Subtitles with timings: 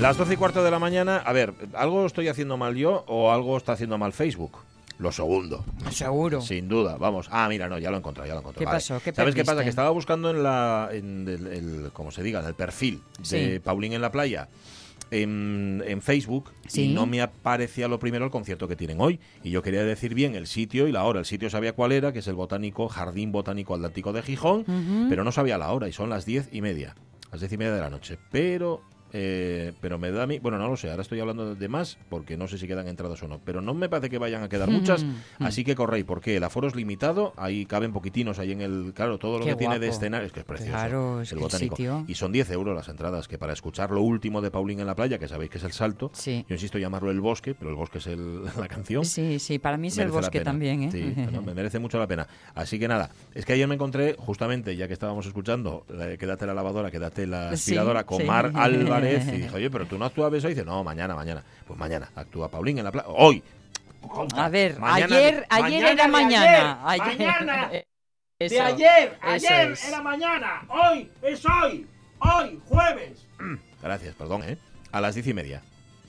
[0.00, 3.32] Las 12 y cuarto de la mañana, a ver, ¿algo estoy haciendo mal yo o
[3.32, 4.58] algo está haciendo mal Facebook?
[4.98, 5.64] Lo segundo.
[5.90, 6.40] Seguro.
[6.40, 7.28] Sin duda, vamos.
[7.32, 8.60] Ah, mira, no, ya lo he encontrado, ya lo he encontrado.
[8.60, 8.76] ¿Qué Vale.
[8.76, 9.00] pasó?
[9.02, 9.62] ¿Qué ¿Sabes qué pasa?
[9.64, 13.24] Que estaba buscando en la, en el, el- como se diga, en el perfil de
[13.54, 13.58] Sí.
[13.62, 14.48] Paulín en la playa
[15.10, 16.90] en, en Facebook Sí.
[16.90, 19.18] y no me aparecía lo primero el concierto que tienen hoy.
[19.42, 21.20] Y yo quería decir bien el sitio y la hora.
[21.20, 24.64] El sitio sabía cuál era, que es el botánico, Jardín Botánico Atlántico de Gijón,
[25.08, 26.94] pero no sabía la hora y son las diez y media.
[27.32, 28.18] Las diez y media de la noche.
[28.32, 28.80] Pero
[29.12, 31.98] eh, pero me da a mí, bueno, no lo sé, ahora estoy hablando de más
[32.08, 34.48] porque no sé si quedan entradas o no, pero no me parece que vayan a
[34.48, 38.52] quedar muchas, Mm, así que corréis, porque el aforo es limitado, ahí caben poquitinos, ahí
[38.52, 41.20] en el, claro, todo lo Qué que tiene de escenario, es que es precioso, Claro,
[41.22, 41.76] es el botánico.
[41.76, 42.04] sitio.
[42.06, 44.94] Y son 10 euros las entradas, que para escuchar lo último de Paulín en la
[44.94, 46.44] playa, que sabéis que es el salto, Sí.
[46.48, 49.04] yo insisto llamarlo el bosque, pero el bosque es el- la canción.
[49.04, 50.90] Sí, sí, para mí es el merece bosque también, ¿eh?
[50.92, 52.26] Sí, no, me merece mucho la pena.
[52.54, 56.46] Así que nada, es que ayer me encontré, justamente, ya que estábamos escuchando, eh, quédate
[56.46, 58.24] la lavadora, quédate la Sí, aspiradora con sí.
[58.24, 58.50] Mar
[58.98, 61.42] Álvarez, y dije, oye, pero tú no actúas eso, y dice, no, mañana, mañana.
[61.66, 63.08] Pues mañana, actúa Paulín en la playa.
[63.08, 63.42] Hoy.
[64.36, 66.78] A ver, Mañana ayer, de- ayer mañana era de mañana.
[66.88, 67.70] ayer, mañana.
[68.38, 69.88] Eso, De ayer, ayer es.
[69.88, 71.84] era mañana, hoy es hoy,
[72.20, 73.26] hoy, jueves.
[73.82, 74.56] Gracias, perdón, ¿eh?
[74.92, 75.60] A las diez y media.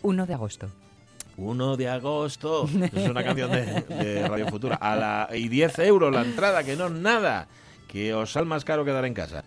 [0.03, 0.69] 1 de agosto.
[1.38, 2.69] 1 de agosto.
[2.94, 4.75] Es una canción de, de Radio Futura.
[4.75, 7.47] A la, y 10 euros la entrada, que no es nada.
[7.88, 9.44] Que os sal más caro quedar en casa.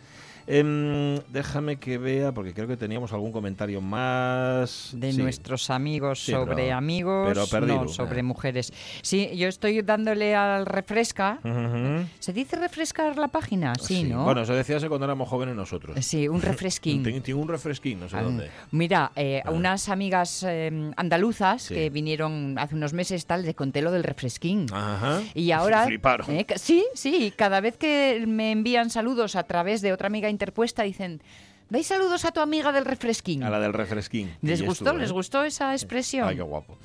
[0.47, 4.91] Em, déjame que vea, porque creo que teníamos algún comentario más.
[4.95, 5.19] De Sí.
[5.19, 8.23] nuestros amigos Sí, sobre pero- amigos, pero perdido, no, sobre eh.
[8.23, 8.73] mujeres.
[9.03, 11.39] Sí, yo estoy dándole al refresca.
[11.45, 12.07] Ujú.
[12.19, 13.75] ¿Se dice refrescar la página?
[13.81, 14.25] Sí, ¿no?
[14.25, 15.97] Bueno, eso decía cuando éramos jóvenes nosotros.
[16.05, 17.03] Sí, un refresquín.
[17.03, 18.51] Tengo un refresquín, no sé Ah, dónde.
[18.71, 19.51] Mira, eh, Ah.
[19.51, 21.75] unas amigas eh, andaluzas Sí.
[21.75, 24.67] que vinieron hace unos meses, tal, de conté lo del refresquín.
[24.73, 25.21] Ajá.
[25.35, 26.31] Y ahora, Fliparon.
[26.31, 30.83] eh, sí, sí, cada vez que me envían saludos a través de otra amiga interpuesta,
[30.83, 31.23] dicen,
[31.71, 33.45] ¿dais saludos a tu amiga del refresquín?
[33.45, 34.35] A la del refresquín.
[34.43, 34.85] ¿Les gustó?
[34.87, 35.13] estuvo, ¿Les ¿eh?
[35.13, 36.29] gustó esa expresión?
[36.29, 36.77] Ay, qué guapo.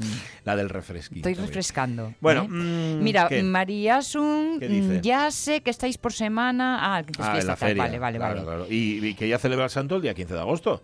[0.45, 1.17] La del refresquín.
[1.17, 2.13] Estoy refrescando.
[2.21, 2.47] Bueno, ¿eh?
[2.47, 3.41] mm, Mira, ¿qué?
[3.43, 6.95] María Sun, mm, ya sé que estáis por semana.
[6.97, 7.67] Ah, que es Ah, en fiesta, la tal.
[7.69, 7.83] feria.
[7.83, 8.45] Vale, vale, Claro, vale.
[8.45, 8.67] claro.
[8.69, 10.81] Y, y que ya celebra el santo el día 15 de agosto.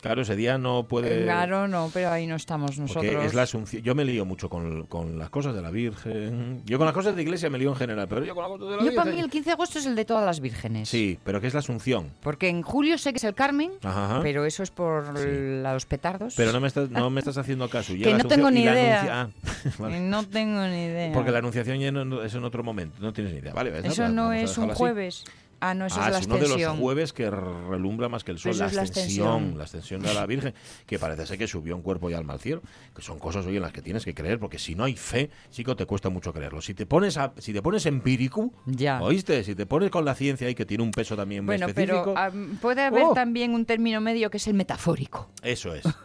[0.00, 1.24] Claro, ese día no puede...
[1.24, 3.24] Claro, no, pero ahí no estamos Porque nosotros.
[3.24, 3.82] es la asunción.
[3.82, 6.62] Yo me lío mucho con, con las cosas de la Virgen.
[6.64, 8.68] Yo con las cosas de iglesia me lío en general, pero yo con las cosas
[8.68, 8.96] de la Yo Virgen...
[8.96, 10.88] para mí el 15 de agosto es el de todas las vírgenes.
[10.88, 12.10] Sí, pero que es la asunción.
[12.22, 14.20] Porque en julio sé que es el Carmen, Ajá.
[14.22, 15.26] pero eso es por Sí.
[15.62, 16.34] los petardos.
[16.36, 17.92] Pero no me estás, no me estás haciendo caso.
[17.94, 19.22] Que la no tengo ni la idea.
[19.22, 19.30] Ah,
[19.78, 20.00] vale.
[20.00, 21.12] No tengo ni idea.
[21.12, 23.52] Porque la anunciación ya no- es en otro momento, no tienes ni idea.
[23.52, 23.76] Vale.
[23.84, 24.78] Eso Vamos no es un así.
[24.78, 25.24] jueves.
[25.60, 28.30] Ah, no, eso ah, es la es uno de los jueves que relumbra más que
[28.30, 28.52] el sol.
[28.52, 30.54] Eso La es la ascensión, la ascensión de la Virgen,
[30.86, 32.62] que parece ser que subió en cuerpo y alma al cielo.
[32.94, 35.30] Que son cosas hoy en las que tienes que creer, porque si no hay fe,
[35.50, 36.60] chico, te cuesta mucho creerlo.
[36.60, 39.00] Si te pones a, si te pones empírico, Ya.
[39.02, 39.42] ¿oíste?
[39.42, 42.14] Si te pones con la ciencia y que tiene un peso también Bueno, específico.
[42.14, 42.30] pero ah,
[42.60, 43.14] puede haber ¡Oh!
[43.14, 45.28] también un término medio que es el metafórico.
[45.42, 45.84] Eso es.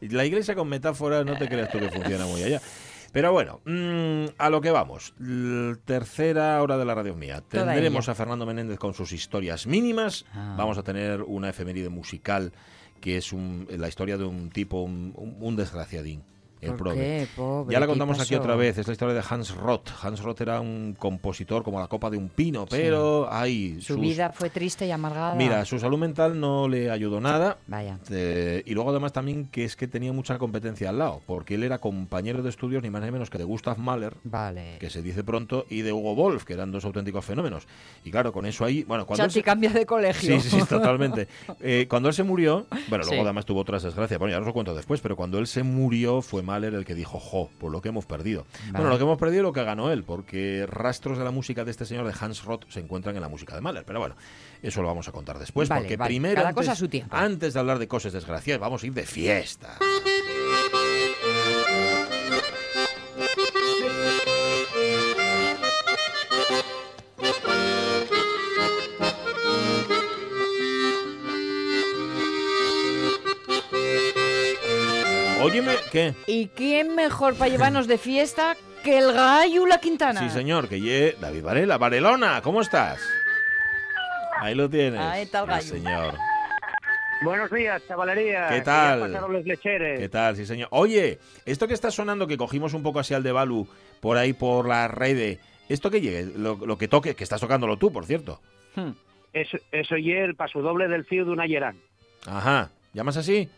[0.00, 2.60] La iglesia con metáforas no te creas tú que funciona muy allá.
[3.14, 5.14] Pero bueno, mm, a lo que vamos.
[5.20, 7.42] L- tercera hora de la radio mía.
[7.48, 10.26] Tendremos a Fernando Menéndez con sus historias mínimas.
[10.34, 10.56] Ah.
[10.58, 12.52] Vamos a tener una efeméride musical
[13.00, 16.24] que es un- la historia de un tipo, un desgraciadín.
[16.64, 16.96] El ¿Por prove.
[16.96, 17.72] qué, pobre?
[17.72, 19.88] Ya la ¿Qué contamos aquí otra vez, es la historia de Hans Roth.
[20.02, 24.32] Hans Roth era un compositor como la copa de un pino, pero ahí Su vida
[24.32, 25.34] fue triste y amargada.
[25.34, 27.58] Mira, su salud mental no le ayudó nada.
[27.66, 27.98] Vaya.
[28.10, 31.62] Eh, y luego además también que es que tenía mucha competencia al lado, porque él
[31.64, 34.76] era compañero de estudios ni más ni menos que de Gustav Mahler, Vale.
[34.80, 37.66] que se dice pronto, y de Hugo Wolf, que eran dos auténticos fenómenos.
[38.04, 40.40] Y claro, con eso ahí, bueno, cuando se- cambia de colegio.
[40.40, 41.28] Sí, sí, sí, totalmente.
[41.60, 43.18] Eh, cuando él se murió, bueno, luego Sí.
[43.20, 46.20] además tuvo otras desgracias, bueno, ya os lo cuento después, pero cuando él se murió
[46.22, 48.46] fue Mahler el que dijo, jo, por lo que hemos perdido.
[48.60, 48.72] Vale.
[48.72, 51.64] Bueno, lo que hemos perdido es lo que ganó él, porque rastros de la música
[51.64, 53.84] de este señor de Hans Roth se encuentran en la música de Mahler.
[53.84, 54.14] Pero bueno,
[54.62, 56.08] eso lo vamos a contar después, Vale, porque vale.
[56.08, 57.14] primero, Cada antes, cosa a su tiempo.
[57.16, 59.76] antes de hablar de cosas desgraciadas, vamos a ir de fiesta.
[75.44, 76.14] Óyeme, ¿qué?
[76.26, 80.18] ¿Y quién mejor para llevarnos de fiesta que el gallo La Quintana?
[80.20, 81.76] Sí, señor, que ye David Varela.
[81.76, 82.98] Varelona, ¿cómo estás?
[84.40, 84.98] Ahí lo tienes.
[84.98, 86.14] Ahí está el Sí, señor.
[87.22, 88.48] Buenos días, chavalería.
[88.48, 89.12] ¿Qué tal?
[89.44, 90.36] ¿Qué tal?
[90.36, 90.68] Sí, señor.
[90.70, 93.68] Oye, esto que está sonando, que cogimos un poco así al de Balu,
[94.00, 95.38] por ahí por la red,
[95.68, 96.24] ¿esto que llegue?
[96.38, 98.40] Lo, lo que toque, que estás tocándolo tú, por cierto.
[98.76, 98.92] Hmm.
[99.34, 101.76] Eso, eso y el paso doble del fío de una yerán.
[102.26, 102.70] Ajá.
[102.94, 103.50] ¿Llamas así?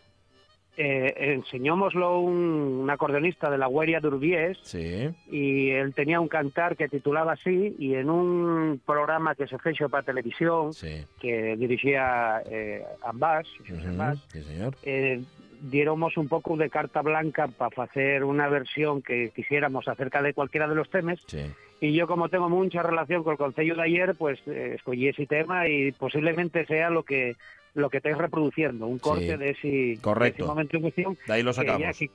[0.79, 2.35] Eh, enseñómoslo un,
[2.83, 5.09] un acordeonista de la Gueria de Urbiés Sí.
[5.31, 9.89] y él tenía un cantar que titulaba así y en un programa que se fechó
[9.89, 11.03] para televisión Sí.
[11.19, 14.75] que dirigía eh, Ambas, Xosé Ujú, Ambás, Sí, señor.
[14.83, 15.23] eh,
[15.61, 20.67] diéramos un poco de carta blanca para hacer una versión que quisiéramos acerca de cualquiera
[20.67, 21.41] de los temas Sí.
[21.81, 25.25] y yo como tengo mucha relación con el Consejo de ayer, pues eh, escogí ese
[25.25, 27.35] tema y posiblemente sea lo que
[27.77, 30.37] lo que estáis reproduciendo, un corte Sí, de, ese, correcto.
[30.37, 31.97] de ese momento en cuestión De ahí lo sacamos.
[31.97, 32.09] que,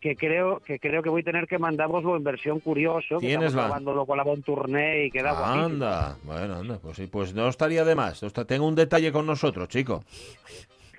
[0.00, 3.62] que creo que creo que voy a tener que mandároslo en versión curioso, Tienes la-
[3.64, 5.64] grabándolo con la Bon Tournée y queda guapísimo.
[5.64, 6.16] Anda.
[6.24, 6.78] Bueno, anda.
[6.78, 8.20] Pues sí, pues no estaría de más.
[8.46, 10.04] Tengo un detalle con nosotros, chico.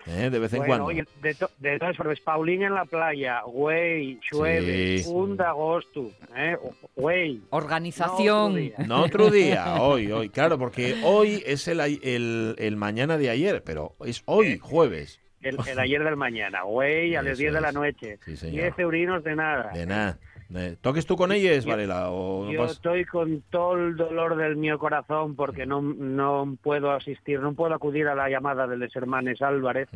[0.07, 0.29] ¿Eh?
[0.29, 0.85] De vez en Bueno, cuando.
[0.85, 5.09] oye, de, to- de todas formas, Paulín en la playa, güey, llueve, Sí.
[5.09, 6.55] 1 de agosto, ¿eh?
[6.95, 7.41] güey.
[7.49, 8.71] Organización.
[8.87, 9.65] No, otro día.
[9.65, 10.29] No otro día, hoy, hoy.
[10.29, 15.19] Claro, porque hoy es el, el, el mañana de ayer, pero es hoy, jueves.
[15.41, 18.19] El, el ayer del mañana, güey, a las Eso 10 de la noche.
[18.25, 18.61] Sí, señor.
[18.63, 19.71] 10 eurinos de nada.
[19.73, 20.19] De nada.
[20.47, 22.11] De- ¿Toques tú con ellas, Yo- Varela?
[22.11, 27.39] O Yo estoy con todo el dolor del mío corazón porque no, no puedo asistir,
[27.39, 29.89] no puedo acudir a la llamada de los hermanos Álvarez,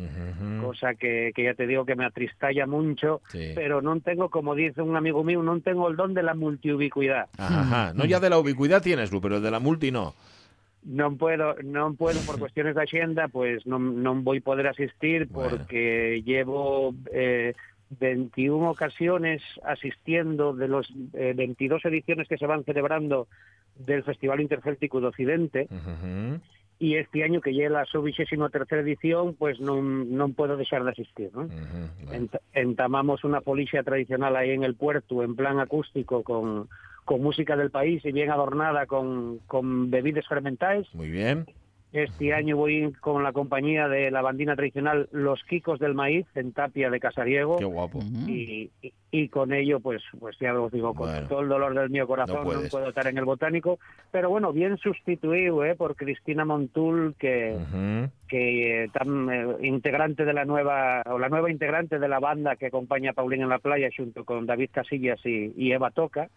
[0.60, 3.52] cosa que, que ya te digo que me atristalla mucho, Sí.
[3.54, 7.28] pero no tengo, como dice un amigo mío, no tengo el don de la multiubicuidad.
[7.38, 7.92] Ajá.
[7.94, 10.14] No ya de la ubicuidad tienes, Lu, pero el de la multi no.
[10.82, 15.26] No puedo, no puedo por cuestiones de agenda, pues no, no voy a poder asistir
[15.28, 15.50] Bueno.
[15.58, 17.54] porque llevo eh,
[17.98, 23.26] 21 ocasiones asistiendo de los eh, 22 ediciones que se van celebrando
[23.76, 25.68] del Festival Intercéltico de Occidente
[26.78, 30.90] y este año que llega la su 23 edición, pues no, no puedo dejar de
[30.90, 31.30] asistir.
[31.34, 31.42] ¿no?
[31.42, 32.26] ujú, bueno.
[32.26, 36.68] Ent- entamamos una policía tradicional ahí en el puerto en plan acústico con,
[37.04, 40.86] con música del país y bien adornada con, con bebidas fermentadas.
[40.94, 41.46] Muy bien.
[41.92, 46.52] Este año voy con la compañía de la bandina tradicional Los Quicos del Maíz en
[46.52, 47.56] Tapia de Casariego.
[47.58, 47.98] Qué guapo.
[48.28, 51.26] Y, y- y con ello, pues, pues ya os digo, con Bueno.
[51.26, 53.80] todo el dolor del mío corazón no, puedo estar en el botánico,
[54.12, 55.74] pero bueno, bien sustituido ¿eh?
[55.74, 57.58] por Cristina Montul, que,
[58.30, 62.54] que eh, tan eh, integrante de la nueva o la nueva integrante de la banda
[62.56, 66.28] que acompaña a Paulín en la playa junto con David Casillas y, y Eva Toca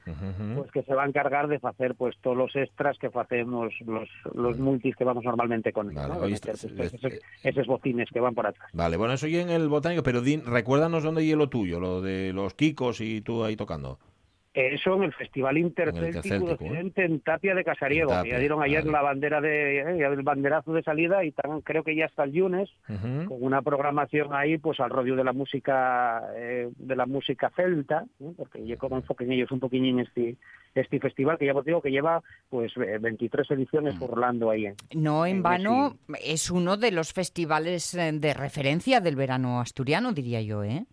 [0.56, 4.10] pues que se va a encargar de hacer pues todos los extras que hacemos los
[4.34, 6.26] los multis que vamos normalmente con Vale, ¿no?
[6.26, 7.14] Este- pues, este- esos,
[7.44, 10.44] esos bocines que van por atrás Vale, bueno, eso y en el botánico, pero din-
[10.46, 14.00] recuérdanos dónde y lo tuyo, lo de los Kikos y tú ahí tocando.
[14.54, 16.54] Eso en el Festival Intercéltico de ¿eh?
[16.54, 18.92] Occidente en Tapia de Casariego, En que ya dieron ayer vale.
[18.92, 22.36] la bandera de eh, el banderazo de salida y tan- creo que ya está el
[22.36, 27.52] lunes con una programación ahí pues al rollo de la música eh, de la música
[27.56, 28.06] celta
[28.38, 30.36] porque ya como enfoquen ellos un poquillín este
[30.76, 33.96] este festival que ya os digo que lleva pues eh, 23 ediciones.
[34.02, 34.76] Orlando ahí ¿eh?
[34.94, 40.64] No en vano es uno de los festivales de referencia del verano asturiano, diría yo,
[40.64, 40.86] ¿eh?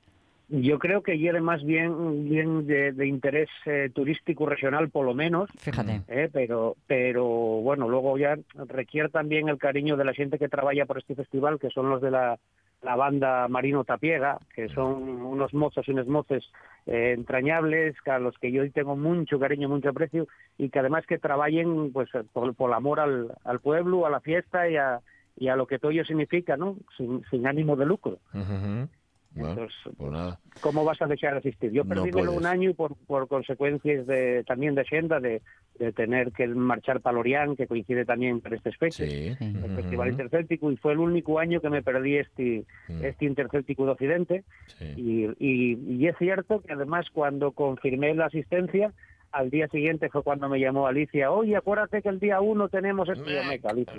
[0.53, 5.15] Yo creo que lleve más bien, bien de, de interés eh, turístico regional, por lo
[5.15, 6.03] menos, Fíjate.
[6.09, 10.87] eh, pero, pero bueno, luego ya requiere también el cariño de la gente que trabaja
[10.87, 12.37] por este festival, que son los de la,
[12.83, 16.43] la banda Marino Tapiega, que son unos mozos y unos moces
[16.87, 20.27] eh, entrañables, que a los que yo tengo mucho cariño, mucho aprecio,
[20.59, 24.69] y que además que trabajen pues por, por amor al, al pueblo, a la fiesta
[24.69, 24.99] y a,
[25.37, 26.77] y a lo que todo ello significa, ¿no?
[26.97, 28.19] Sin, sin ánimo de lucro.
[28.35, 28.89] Ujú.
[29.33, 30.41] Bueno, Entonces, pues nada.
[30.61, 31.71] ¿Cómo vas a dejar de asistir?
[31.71, 32.29] Yo No perdí puedes.
[32.37, 35.41] un año por, por consecuencias de, también de agenda, de,
[35.79, 39.37] de tener que marchar para Lorient, que coincide también con estas fechas, Sí.
[39.39, 39.77] El.
[39.77, 43.93] Festival Intercéltico, y fue el único año que me perdí este, Mm, este Intercéltico de
[43.93, 44.45] Occidente.
[44.79, 44.95] sí.
[44.97, 48.93] Y, y, y es cierto que además cuando confirmé la asistencia,
[49.33, 53.09] al día siguiente fue cuando me llamó Alicia, oye, acuérdate que el día uno tenemos
[53.49, 53.95] "Meca, Alicia,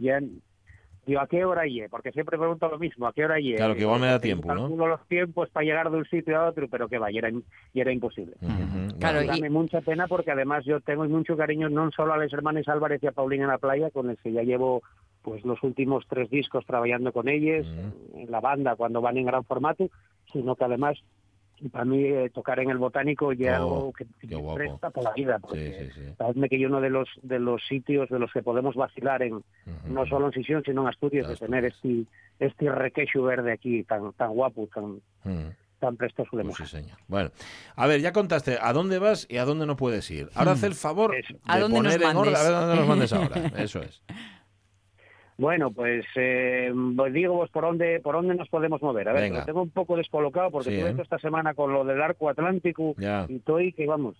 [0.00, 0.20] ya,
[1.08, 1.88] Digo, ¿a qué hora llegué?
[1.88, 3.56] Porque siempre pregunto lo mismo, ¿a qué hora llegué?
[3.56, 4.60] Claro, que igual me da tiempo, ¿no?
[4.60, 7.30] calculo los tiempos para llegar de un sitio a otro, pero que va, y era,
[7.30, 8.36] y era imposible.
[8.42, 9.24] Ujú, Claro, vale.
[9.24, 12.68] y- Dame mucha pena porque además yo tengo mucho cariño no solo a los hermanos
[12.68, 14.82] Álvarez y a Paulín en la playa, con el que ya llevo
[15.22, 17.66] pues los últimos tres discos trabajando con ellos,
[18.14, 19.88] en la banda cuando van en gran formato,
[20.30, 20.98] sino que además
[21.72, 24.56] para mí eh, tocar en el Botánico ya Oh, algo que, que me guapo.
[24.56, 25.36] presta por la vida.
[25.36, 26.14] Sí, Porque sí, sí.
[26.16, 29.42] sabedme que yo uno de los de los sitios de los que podemos vacilar en
[29.88, 32.04] no solo en Sisión, sino en Asturias, de tener este
[32.38, 35.52] este requeixo verde aquí tan tan guapo, tan Ujú.
[35.80, 36.56] tan presto Pues solemos.
[36.56, 36.98] sí, señor.
[37.08, 37.30] Bueno,
[37.76, 40.28] a ver, ya contaste a dónde vas y a dónde no puedes ir.
[40.34, 41.34] Ahora haz el favor Eso.
[41.34, 43.46] de ¿A dónde nos poner en orden, a ver dónde nos mandes ahora.
[43.56, 44.02] Eso es.
[45.38, 49.08] Bueno, pues eh, pues digo vos por dónde por dónde nos podemos mover.
[49.08, 50.90] A ver, lo tengo un poco descolocado porque Sí, tuve ¿eh?
[50.90, 53.24] esto esta semana con lo del arco atlántico Ya.
[53.28, 54.16] y estoy que vamos,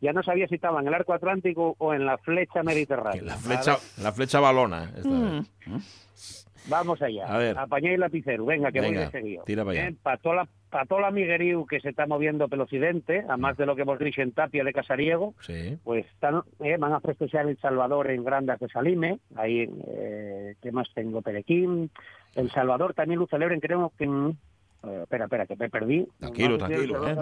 [0.00, 3.22] ya no sabía si estaba en el arco atlántico o en la flecha mediterránea.
[3.22, 4.92] La flecha, la flecha balona.
[4.96, 6.43] esta vez.
[6.68, 7.26] Vamos allá.
[7.26, 7.58] A ver.
[7.58, 9.44] Apañé el lapicero, venga, que voy Venga, de seguido.
[9.44, 9.88] tira para allá.
[9.90, 13.36] Eh, pa' toda la, pa' toda la migueriu que se está moviendo pelo occidente, a
[13.36, 15.76] más de lo que hemos dicho en Tapia de Casariego, Sí.
[15.84, 20.72] pues están, eh, van a festejar El Salvador en Grandas de Salime, ahí, eh, ¿qué
[20.72, 21.20] más tengo?
[21.22, 21.90] Perequín,
[22.34, 24.36] El Salvador también lo celebren, creo que en...
[24.84, 26.06] eh, espera, espera, que me perdí.
[26.18, 27.14] Tranquilo, tranquilo, ¿eh?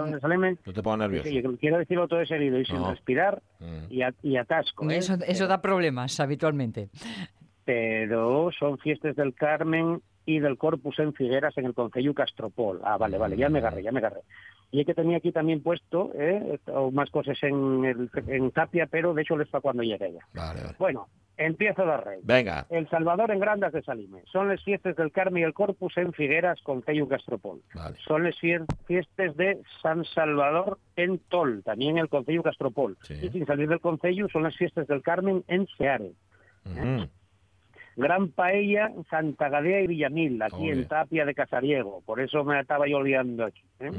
[0.65, 1.29] No te pongas nervioso.
[1.29, 2.91] Sí, sí, quiero decirlo todo seguido y sin No.
[2.91, 3.85] respirar Mm.
[3.91, 4.89] y, a- y atasco.
[4.89, 4.97] ¿eh?
[4.97, 6.89] Eso, eso da problemas habitualmente.
[7.65, 12.79] Pero son fiestas del Carmen y del Corpus en Figueras en el Concello Castropol.
[12.83, 14.21] Ah, vale, vale, ya me agarré, ya me agarré.
[14.71, 18.87] Y es que tenía aquí también puesto eh, o más cosas en, el, en Tapia,
[18.87, 20.25] pero de hecho les está cuando llegue ya.
[20.33, 20.75] Vale, vale.
[20.79, 22.19] Bueno, empiezo de rey.
[22.23, 22.65] Venga.
[22.71, 24.23] El Salvador en Grandas de Salime.
[24.31, 27.61] Son las fiestas del Carmen y el Corpus en Figueras, Concello Castropol.
[27.75, 27.97] Vale.
[28.07, 32.97] Son las fie- fiestas de San Salvador en Tol, también el Concello Castropol.
[33.03, 33.13] Sí.
[33.21, 36.13] Y sin salir del Concello son las fiestas del Carmen en Seare.
[36.65, 37.07] Ujú.
[37.95, 42.01] Gran Paella, Santa Gadea y Villamil, aquí en Tapia de Casariego.
[42.05, 43.61] Por eso me estaba yo olvidando aquí.
[43.79, 43.91] ¿eh?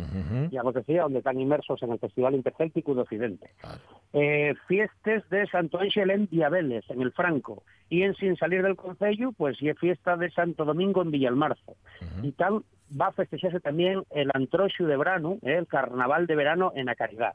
[0.51, 3.51] Ya os decía, donde están inmersos en el Festival Intercéltico de Occidente.
[3.63, 3.81] Vale.
[4.13, 7.63] Eh, fiestas de Santo Ángel en Diabeles, en el Franco.
[7.89, 11.77] Y en Sin Salir del Concello, pues y es fiesta de Santo Domingo en Villalmarzo.
[12.23, 12.65] Y tan
[13.01, 16.95] va a festejarse también el Antroxio de Verano, eh, el Carnaval de Verano en la
[16.95, 17.35] Caridad.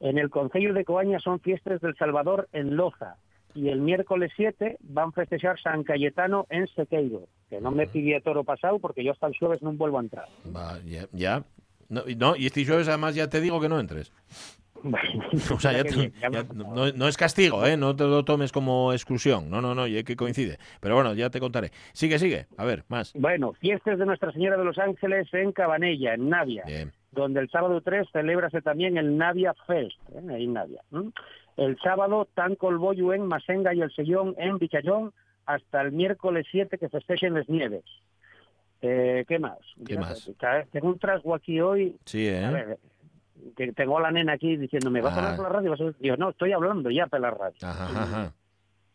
[0.00, 3.16] En el Concello de Coaña son fiestas del Salvador en Loza.
[3.56, 7.26] Y el miércoles 7 van a festejar San Cayetano en Sequeiro.
[7.50, 10.26] Que no me pillé toro pasado porque yo hasta el jueves no vuelvo a entrar.
[10.54, 11.06] Va, ya.
[11.12, 11.42] ya.
[11.88, 14.12] No, y- no, y este jueves además ya te digo que no entres.
[15.52, 17.76] O sea, ya te- ya no, no es castigo, ¿eh?
[17.76, 19.48] No te lo tomes como exclusión.
[19.50, 20.58] No, no, no, y es que coincide.
[20.80, 21.70] Pero bueno, ya te contaré.
[21.92, 22.46] Sigue, sigue.
[22.56, 23.12] A ver, más.
[23.14, 26.64] Bueno, fiestas de Nuestra Señora de los Ángeles en Cabanella, en Navia.
[26.66, 26.92] Bien.
[27.12, 30.18] donde el sábado 3 celébrase también el Navia Fest, ¿eh?
[30.28, 30.82] en Navia.
[31.56, 35.12] El sábado, Tanco el Boyu en Masenga y el Sellón en Bichayón,
[35.46, 37.84] hasta el miércoles 7 que festejen las nieves.
[38.82, 39.58] Eh, ¿Qué más?
[39.86, 40.30] ¿Qué más?
[40.70, 41.96] Tengo un trasgo aquí hoy.
[42.04, 42.44] Sí, ¿eh?
[42.44, 42.78] A ver,
[43.56, 45.70] que tengo a la nena aquí diciéndome, ¿vas a hablar por la radio?
[45.70, 45.94] Vas a-".
[45.98, 47.56] Digo, no, estoy hablando ya por la radio.
[47.62, 48.32] Ajá, ajá, ajá.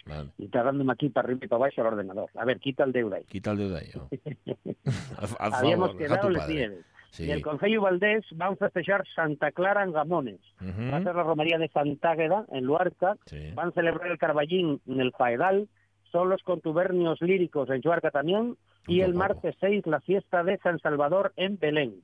[0.06, 0.32] Vale.
[0.38, 2.30] Y está dándome aquí para arriba y para abajo al ordenador.
[2.36, 3.24] A ver, quita el deuda ahí.
[3.26, 3.92] Quita el dedo de ahí.
[5.40, 6.86] Habíamos quedado las nieves.
[7.12, 7.26] Sí.
[7.26, 10.40] Y el Concello Valdés van a festejar Santa Clara en Gamones.
[10.62, 10.92] Ujú.
[10.92, 13.18] Va a ser la romería de Santágueda, en Luarca.
[13.26, 13.52] Sí.
[13.54, 15.68] Van a celebrar el Carballín en el Faedal.
[16.12, 18.56] Son los contubernios líricos en Chuarca también.
[18.88, 19.20] Y el poco.
[19.20, 22.02] martes 6, la fiesta de San Salvador en Belén.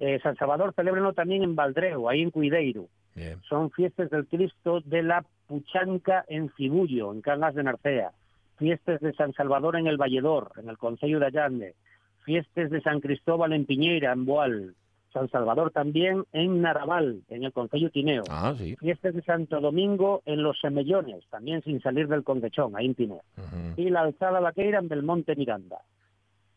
[0.00, 2.88] Eh, San Salvador celebrenlo también en Valdreo, ahí en Cuideiro.
[3.14, 3.40] Bien.
[3.48, 8.10] Son fiestas del Cristo de la Puchanca en Cibullo, en Cangas de Narcea.
[8.58, 11.74] Fiestas de San Salvador en el Valledor, en el Concello de Allande.
[12.24, 14.74] Fiestas de San Cristóbal en Piñeira, en Boal.
[15.12, 18.22] San Salvador también en Naraval, en el Concello Tineo.
[18.30, 18.76] Ah, sí.
[18.76, 23.20] Fiestas de Santo Domingo en Los Semellones, también sin salir del Condechón, ahí en Tineo.
[23.76, 25.76] Y la Alzada Vaqueira en Belmonte Miranda.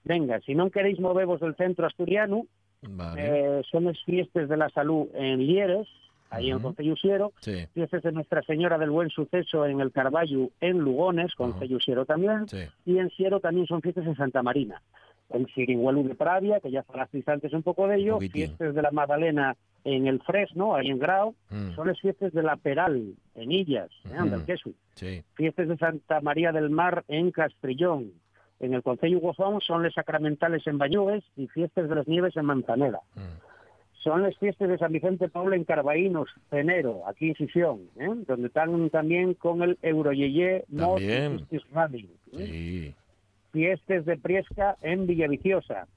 [0.06, 2.46] Venga, si no queréis moveros del centro asturiano,
[2.82, 3.22] Vale.
[3.60, 5.88] eh, son las fiestas de la salud en Lieres,
[6.30, 6.62] ahí en el.
[6.62, 11.36] Concello Usiero, Sí, fiestas de Nuestra Señora del Buen Suceso en el Carballo, en Lugones,
[11.36, 12.60] Concello Usiero también, sí.
[12.86, 14.82] y en Siero también son fiestas en Santa Marina.
[15.30, 18.92] El Sirihuelu de Pravia, que ya falasteis antes un poco de ello, fiestas de la
[18.92, 21.76] Magdalena en el Fresno, ahí en Grau, Mm.
[21.76, 24.10] son las fiestas de la Peral, en Illas, ¿eh?
[24.12, 24.20] Ujú.
[24.20, 24.70] anda, el queso.
[24.96, 25.24] Sí.
[25.36, 28.12] Fiestas de Santa María del Mar en Castrillón.
[28.60, 32.46] En el Concello Gozón son las sacramentales en Bañugues y fiestas de las nieves en
[32.46, 33.00] Manzanera.
[33.16, 33.20] Mm.
[34.04, 38.08] Son las fiestas de San Vicente Paulo en Carbaínos, Cenero, aquí en Sisión, ¿eh?
[38.28, 41.02] donde están también con el Euroyeye Mod
[41.74, 42.10] Rally.
[42.34, 42.46] ¿eh?
[42.46, 42.96] Sí.
[43.56, 45.88] Fiestas de Priesca en Villaviciosa.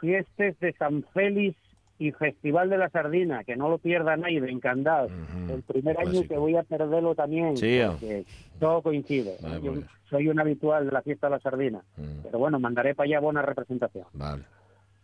[0.00, 1.56] Fiestas de San Félix
[1.96, 5.12] y Festival de la Sardina, que no lo pierda nadie, de encantados.
[5.12, 8.24] Ujú, El primer un año que voy a perderlo también, Sí, porque
[8.58, 9.36] todo coincide.
[9.40, 9.74] Vale, Yo
[10.10, 11.82] soy un habitual de la fiesta de la Sardina,
[12.24, 14.06] pero bueno, mandaré para allá buena representación.
[14.14, 14.42] Vale.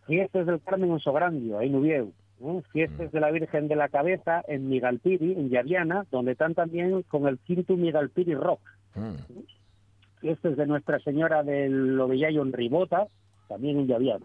[0.08, 2.12] Fiestas del Carmen en Sograndio, en Nubieu.
[2.40, 2.60] ¿eh?
[2.72, 7.28] Fiestas de la Virgen de la Cabeza en Migalpiri, en Llaviana, donde están también con
[7.28, 8.60] el quinto Migalpiri Rock.
[8.96, 9.14] Mm,
[10.25, 13.09] Fiestas de Nuestra Señora del Ovellayo en Ribota,
[13.47, 14.25] también en Llaviana.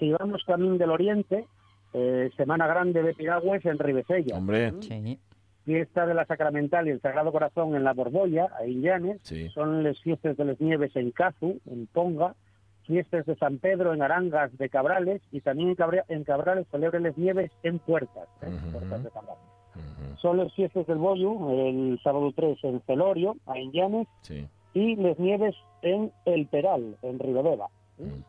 [0.00, 1.46] Si vamos también del Oriente,
[1.92, 4.36] eh, Semana Grande de Piragües en Ribesella.
[4.36, 5.16] Hombre, Sí.
[5.64, 9.20] Fiesta de la Sacramental y el Sagrado Corazón en La Borbolla, ahí en Llanes.
[9.22, 9.48] sí.
[9.50, 12.34] Son las fiestas de las nieves en Cazu, en Ponga.
[12.82, 17.04] Fiestas de San Pedro en Arangas de Cabrales y también en, Cabra- en Cabrales celebran
[17.04, 18.46] las nieves en Puertas, ¿eh?
[18.48, 18.72] Ujú.
[18.72, 19.42] Puertas de Cabrales.
[19.76, 24.48] Ujú, Son las fiestas del Boyu, el sábado 3 en Celorio, ahí en Llanes, Sí.
[24.78, 27.66] Y las nieves en El Peral, en Ribadeva.
[27.98, 28.22] Mm.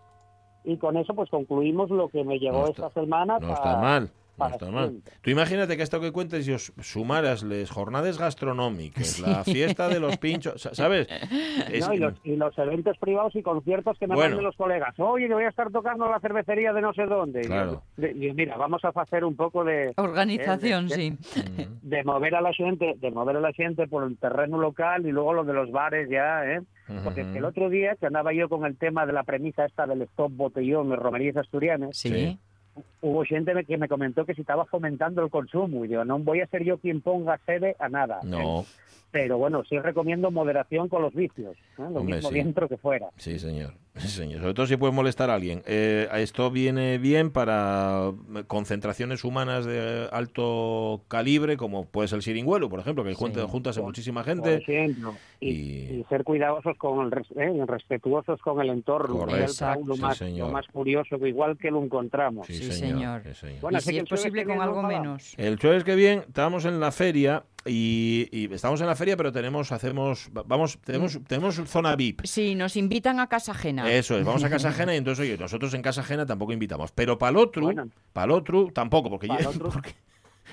[0.72, 3.40] Y con eso pues concluimos lo que me llegó No está- esta semana.
[3.40, 4.10] No está mal.
[4.40, 4.90] No para está mal.
[4.90, 5.14] siempre.
[5.22, 10.00] Tú imagínate que esto que cuentes y os sumaras les jornades gastronómicas, la fiesta de
[10.00, 11.08] los pinchos, sa- ¿sabes?
[11.72, 14.30] Es- No, y, los, y los eventos privados y conciertos que me Bueno.
[14.32, 14.98] mandan los colegas.
[15.00, 17.42] Oye, que voy a estar tocando en la cervecería de no sé dónde.
[17.42, 17.84] Y Claro.
[17.98, 21.18] yo- de- y mira, vamos a hacer un poco de, Organización, Eh, sí.
[21.82, 25.12] De mover a la gente, de mover a la gente por el terreno local y
[25.12, 26.62] luego lo de los bares ya, ¿eh?
[27.04, 30.02] Porque el otro día que andaba yo con el tema de la premisa esta del
[30.04, 32.40] stop botellón, de romerías asturianas, Sí.
[33.02, 36.42] Hubo gente que me comentó que si estaba fomentando el consumo y digo, no voy
[36.42, 38.20] a ser yo quien ponga sede a nada.
[38.24, 38.28] ¿eh?
[38.28, 38.66] No,
[39.12, 41.62] Pero bueno, sí recomiendo moderación con los vicios, ¿eh?
[41.78, 42.36] lo Hombre, mismo sí.
[42.36, 43.10] dentro que fuera.
[43.18, 43.74] sí, señor.
[43.96, 44.42] Sí, señor.
[44.42, 45.62] Sobre todo si puede molestar a alguien.
[45.66, 48.12] Eh, esto viene bien para
[48.48, 53.16] concentraciones humanas de alto calibre, como puede ser el Siringuelo, por ejemplo, que Sí.
[53.16, 54.56] junta, juntase Por- muchísima por gente.
[54.56, 59.86] ejemplo, y, y- y ser cuidadosos con el eh, respetuosos con el entorno, Correcto, el
[59.88, 60.48] lo, sí, más, señor.
[60.48, 62.48] lo más curioso, que igual que lo encontramos.
[62.48, 63.22] Sí, Sí, señor.
[63.22, 63.22] señor.
[63.26, 63.62] sí, señor.
[63.62, 65.34] Bueno, y así si que es posible con algo menos.
[65.38, 69.32] El jueves que bien estábamos en la feria y, y estamos en la feria, pero
[69.34, 72.22] tenemos, hacemos, va- vamos, tenemos, tenemos zona VIP.
[72.26, 73.79] Sí, nos invitan a casa ajena.
[73.88, 76.92] Eso es, vamos a casa ajena y entonces, oye, nosotros en casa ajena tampoco invitamos.
[76.92, 77.88] Pero para el otro, Bueno.
[78.14, 79.70] para el otro tampoco, porque otro.
[79.74, 79.94] porque,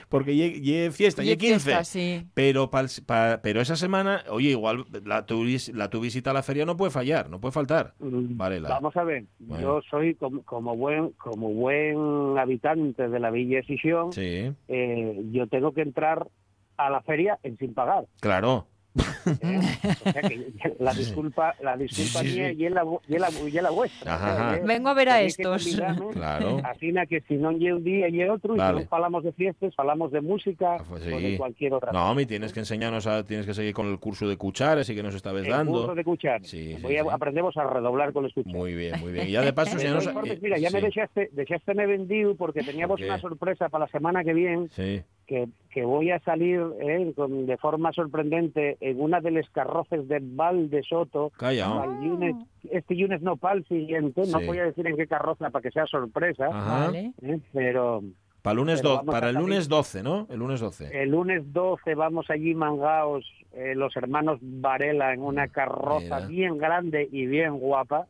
[0.08, 1.58] porque lle fiesta, Y lle 15.
[1.60, 2.26] fiesta, sí.
[2.34, 6.64] Pero, pa- pero esa semana, oye, igual la tu, la tu visita a la feria
[6.66, 7.94] no puede fallar, no puede faltar.
[7.98, 9.62] Mm, Vale, la- Vamos a ver, Bueno.
[9.62, 15.20] yo soy como, como buen como buen habitante de la Villa de Sisión, Sí, eh,
[15.32, 16.28] yo tengo que entrar
[16.76, 18.04] a la feria en sin pagar.
[18.20, 18.66] claro.
[18.96, 23.20] O sea que la disculpa, la disculpa Sí, sí, mía y es la, y es
[23.20, 24.14] la, y es la vuestra.
[24.14, 24.56] Ajá, ajá.
[24.56, 24.62] ¿eh?
[24.64, 25.66] Vengo a ver a estos.
[26.12, 26.60] Claro.
[26.64, 28.78] Así na que si no lle un día y otro, y Vale.
[28.78, 31.22] si no falamos de fiestas, falamos de música Ah, pues o sí.
[31.22, 34.28] de cualquier otra No, mi tienes que enseñarnos a, tienes que seguir con el curso
[34.28, 35.72] de cucharas y que nos esta vez El dando.
[35.72, 36.44] curso de cuchar.
[36.44, 38.56] Sí, sí, Voy a, aprendemos a redoblar con los cucharas.
[38.56, 39.28] Muy bien, muy bien.
[39.28, 42.62] Y ya de paso, ya nos, eh, mira, ya me dejaste, dejaste me vendido porque
[42.64, 47.12] teníamos una sorpresa para la semana que viene Sí, que, que voy a salir eh,
[47.16, 51.30] con- de forma sorprendente en una de las carroces de Val de Soto.
[51.36, 51.66] calla.
[52.00, 52.36] Lunes-
[52.70, 55.70] este lunes no para el siguiente, no voy a decir en qué carroza para que
[55.70, 56.48] sea sorpresa.
[56.48, 57.12] Vale.
[57.22, 58.02] eh, pero
[58.42, 60.26] Para, el lunes do- para el lunes 12, ¿no?
[60.30, 61.02] El lunes 12.
[61.02, 66.26] el lunes 12 vamos allí mangaos eh, los hermanos Varela en una carroza Mira.
[66.26, 68.06] bien grande y bien guapa.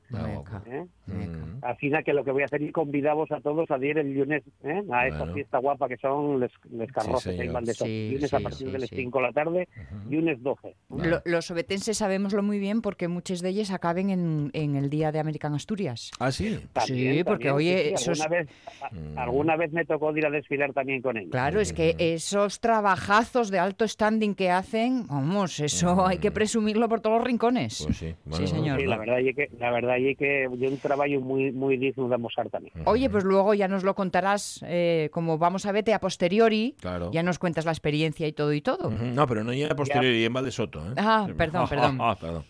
[0.66, 0.86] ¿eh?
[1.06, 1.58] Mm.
[1.62, 4.42] Así que lo que voy a hacer es convidamos a todos a ir el lunes
[4.64, 4.82] ¿eh?
[4.92, 5.34] a esta Bueno.
[5.34, 7.44] fiesta guapa que son les, les carrozas señor.
[7.46, 7.86] en Valdesón.
[7.88, 8.96] Sí, lunes sí, a partir sí, de las sí.
[8.96, 10.10] 5 de la tarde, Ujú.
[10.14, 10.74] lunes 12.
[10.88, 11.10] Vale.
[11.10, 15.12] Lo- los obetenses sabemoslo muy bien porque muchos de ellos acaben en, en el día
[15.12, 16.10] de American Asturias.
[16.18, 16.58] Ah, sí.
[16.86, 18.48] Sí, porque, oye, esos- alguna, vez,
[18.92, 19.18] Mm.
[19.18, 21.30] alguna vez me tocó ir a desfilar también con ellos.
[21.30, 26.88] Claro, es que esos trabajazos de alto standing que hacen, vamos, eso hay que presumirlo
[26.88, 27.82] por todos los rincones.
[27.84, 28.14] Pues sí.
[28.24, 28.80] Bueno, señor.
[28.80, 32.08] Sí, la verdad es que la verdad es que yo un trabajo muy muy digno
[32.08, 32.74] de mostrar también.
[32.84, 37.10] Oye, pues luego ya nos lo contarás, eh, como vamos a verte a posteriori, Claro.
[37.12, 38.88] ya nos cuentas la experiencia y todo y todo.
[38.88, 39.04] Ujú.
[39.04, 40.80] No, pero no llega a posteriori, en Valdesoto.
[40.80, 40.94] ¿eh?
[40.96, 41.98] Ah, perdón, perdón.
[42.00, 42.44] Ah, perdón.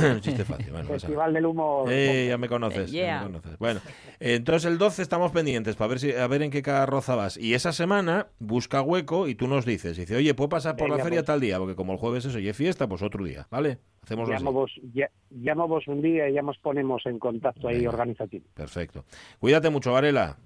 [0.14, 0.70] Un chiste fácil.
[0.70, 0.98] Bueno, pasa nada.
[1.00, 1.84] Festival del humo.
[1.88, 3.18] Eh, ya me conoces, ya Yeah.
[3.20, 3.58] me conoces.
[3.58, 3.80] Bueno,
[4.20, 7.36] entonces el 12 estamos pendientes para ver si a ver en qué carroza vas.
[7.36, 10.96] Y esa semana busca hueco y tú nos dices, dice, oye, puedo pasar por la
[10.98, 11.26] feria pues.
[11.26, 13.78] tal día, porque como el jueves es oye fiesta, pues otro día, ¿vale?
[14.02, 14.38] Hacemos así.
[14.44, 18.44] Llamo vos, ya, llamo vos un día y ya nos ponemos en contacto ahí organizativo.
[18.54, 19.04] Perfecto.
[19.38, 20.36] Cuídate mucho, Varela.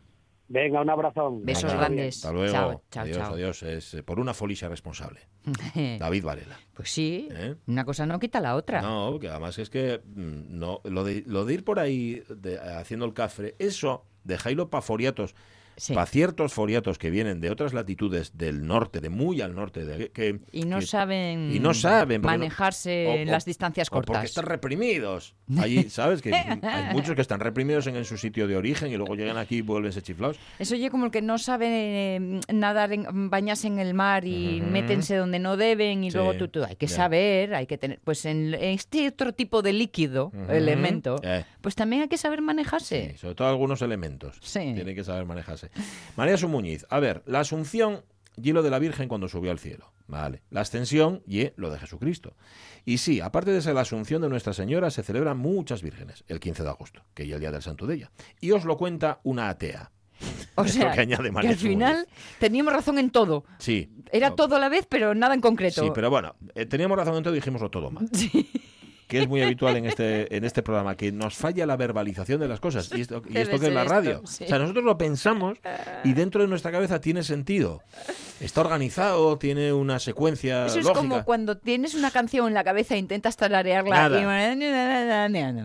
[0.48, 1.44] Venga, un abrazón.
[1.44, 2.16] Besos Venga, grandes.
[2.16, 2.52] Hasta luego.
[2.52, 3.34] Chao, chao, adiós, chao.
[3.34, 3.62] adiós.
[3.62, 5.20] Es eh, por una folicia responsable.
[5.98, 6.59] David Varela.
[6.74, 7.55] Pues sí, ¿Eh?
[7.66, 8.81] una cosa no quita la otra.
[8.83, 12.59] No, que además es que mm, no, lo de, lo de ir por ahí de-
[12.59, 15.35] haciendo el cafre, eso, dejáislo para foriatos.
[15.81, 15.95] Sí.
[15.95, 20.11] para ciertos foriatos que vienen de otras latitudes del norte, de muy al norte, de,
[20.11, 23.88] que, Y no que- saben, y no saben, no- manejarse o- en o- las distancias
[23.88, 24.25] o porque cortas.
[24.27, 25.35] están reprimidos.
[25.59, 26.21] Allí, ¿sabes?
[26.21, 29.38] Que hay muchos que están reprimidos en, en su sitio de origen y luego llegan
[29.38, 30.38] aquí y vuelven chiflados.
[30.59, 31.66] Eso oye como el que no sabe
[32.16, 36.35] eh, nadar, en, bañarse en el mar y métense donde no deben y Sí, luego
[36.35, 40.31] tú, tú- hay que saber, hay que tener, pues en este otro tipo de líquido,
[40.49, 41.45] elemento, Eh.
[41.61, 43.11] Pues también hay que saber manejarse.
[43.12, 44.38] Sí, sobre todo algunos elementos.
[44.42, 44.73] Sí.
[44.75, 45.70] Tienen que saber manejarse.
[46.16, 48.03] María Sumuñiz, a ver, la Asunción
[48.37, 49.92] y lo de la Virgen cuando subió al cielo.
[50.07, 50.42] Vale.
[50.51, 52.35] La ascensión y lo de Jesucristo.
[52.85, 56.40] Y sí, aparte de ser la Asunción de Nuestra Señora, se celebran muchas vírgenes el
[56.40, 58.11] 15 de agosto, que es el día del santo de ella.
[58.40, 59.92] Y os lo cuenta una atea.
[60.57, 63.44] O sea, que añade que al final teníamos razón en todo.
[63.59, 63.90] Sí.
[64.12, 65.83] Era No, todo a la vez, pero nada en concreto.
[65.83, 68.09] Sí, pero bueno, eh, teníamos razón en todo y dijimoslo todo mal.
[69.11, 72.49] Que es muy habitual en este, en este programa, que nos falla la verbalización de
[72.49, 72.90] las cosas.
[72.94, 74.23] Y esto, y esto que es la esto, radio.
[74.27, 74.44] sí.
[74.44, 75.59] O sea, nosotros lo pensamos
[76.05, 77.83] y dentro de nuestra cabeza tiene sentido.
[78.40, 81.01] Está organizado, tiene una secuencia Eso es lógica.
[81.01, 84.18] como cuando tienes una canción en la cabeza e intentas tararearla Nada.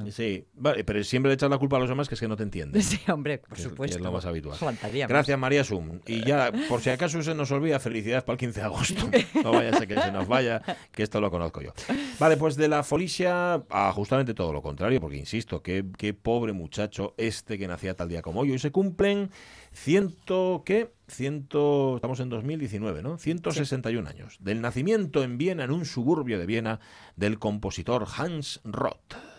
[0.05, 0.11] y...
[0.11, 2.35] Sí, vale, pero siempre le echas la culpa a los demás que es que no
[2.35, 2.81] te entienden.
[2.81, 3.97] Sí, hombre, por Que es- que supuesto.
[3.97, 4.57] es lo más habitual.
[4.57, 5.09] Faltaría más.
[5.09, 5.99] Gracias, María Sum.
[6.05, 9.09] Y ya, por si acaso se nos olvida, felicidades para el 15 de agosto.
[9.43, 11.73] No vaya a ser que se nos vaya, que esto lo conozco yo.
[12.19, 16.53] Vale, pues de la Folicia a justamente todo lo contrario, porque insisto, qué, qué pobre
[16.53, 18.51] muchacho este que nacía tal día como hoy.
[18.51, 19.29] Hoy se cumplen
[19.71, 20.93] ciento, ¿qué?
[21.07, 23.17] Ciento, estamos en 2019, ¿no?
[23.17, 24.37] 161 años.
[24.39, 26.79] Del nacimiento en Viena, en un suburbio de Viena,
[27.15, 29.34] del compositor Hans Roth.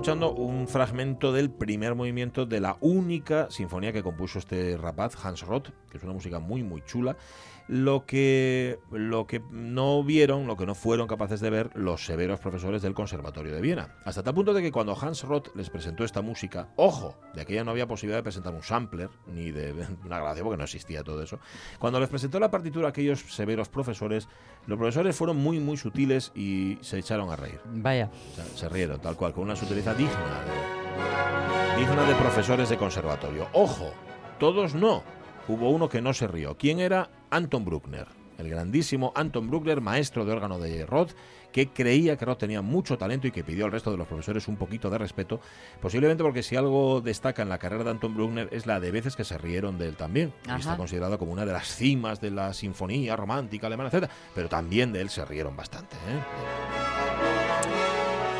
[0.00, 5.42] Escuchando un fragmento del primer movimiento de la única sinfonía que compuso este rapaz, Hans
[5.42, 5.68] Roth,
[6.00, 7.16] es una música muy, muy chula.
[7.68, 12.40] Lo que, lo que no vieron, lo que no fueron capaces de ver los severos
[12.40, 13.94] profesores del Conservatorio de Viena.
[14.04, 17.62] Hasta tal punto de que cuando Hans Roth les presentó esta música, ojo, de aquella
[17.62, 19.72] no había posibilidad de presentar un sampler, ni de
[20.04, 21.38] una grabación, porque no existía todo eso.
[21.78, 24.26] Cuando les presentó la partitura a aquellos severos profesores,
[24.66, 27.60] los profesores fueron muy, muy sutiles y se echaron a reír.
[27.66, 28.10] Vaya.
[28.32, 32.76] O sea, se rieron, tal cual, con una sutileza digna de, digna de profesores de
[32.76, 33.46] conservatorio.
[33.52, 33.92] Ojo,
[34.40, 35.04] todos no.
[35.48, 36.56] Hubo uno que no se rió.
[36.56, 37.10] ¿Quién era?
[37.30, 38.06] Anton Bruckner.
[38.38, 41.10] El grandísimo Anton Bruckner, maestro de órgano de Roth,
[41.52, 44.48] que creía que Roth tenía mucho talento y que pidió al resto de los profesores
[44.48, 45.40] un poquito de respeto,
[45.82, 49.14] posiblemente porque si algo destaca en la carrera de Anton Bruckner es la de veces
[49.14, 50.32] que se rieron de él también.
[50.48, 54.08] Y está considerado como una de las cimas de la sinfonía romántica alemana, etc.
[54.34, 55.96] Pero también de él se rieron bastante.
[55.96, 56.79] ¿eh?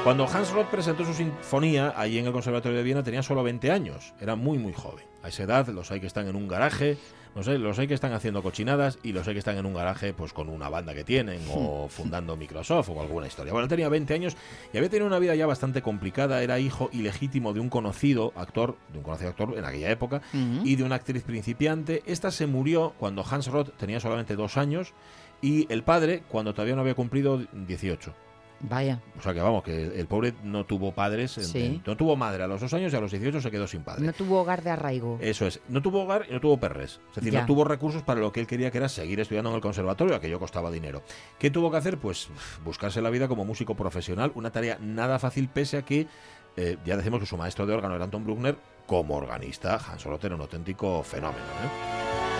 [0.02, 3.70] Cuando Hans Roth presentó su sinfonía allí en el Conservatorio de Viena tenía solo 20
[3.70, 5.04] años, era muy muy joven.
[5.22, 6.96] A esa edad los hay que están en un garaje,
[7.34, 9.74] no sé, los hay que están haciendo cochinadas y los hay que están en un
[9.74, 13.52] garaje pues con una banda que tienen o fundando Microsoft o alguna historia.
[13.52, 14.38] Bueno, tenía 20 años
[14.72, 18.78] y había tenido una vida ya bastante complicada, era hijo ilegítimo de un conocido actor,
[18.92, 22.02] de un conocido actor en aquella época y de una actriz principiante.
[22.06, 24.94] Esta se murió cuando Hans Roth tenía solamente dos años
[25.42, 28.14] y el padre cuando todavía no había cumplido 18.
[28.62, 29.00] Vaya.
[29.18, 31.80] O sea que vamos, que el pobre no tuvo padres, Sí.
[31.86, 34.04] no tuvo madre a los dos años y a los 18 se quedó sin padre.
[34.04, 35.18] No tuvo hogar de arraigo.
[35.20, 37.00] Eso es, no tuvo hogar y no tuvo perres.
[37.10, 37.40] Es decir, Ya.
[37.40, 40.14] no tuvo recursos para lo que él quería, que era seguir estudiando en el conservatorio,
[40.14, 41.02] aquello costaba dinero.
[41.38, 41.98] ¿Qué tuvo que hacer?
[41.98, 42.28] Pues
[42.64, 46.06] buscarse la vida como músico profesional, una tarea nada fácil, pese a que
[46.56, 50.34] eh, ya decimos que su maestro de órgano era Anton Bruckner, como organista, Hans era
[50.34, 51.38] un auténtico fenómeno.
[51.44, 52.39] ¿eh?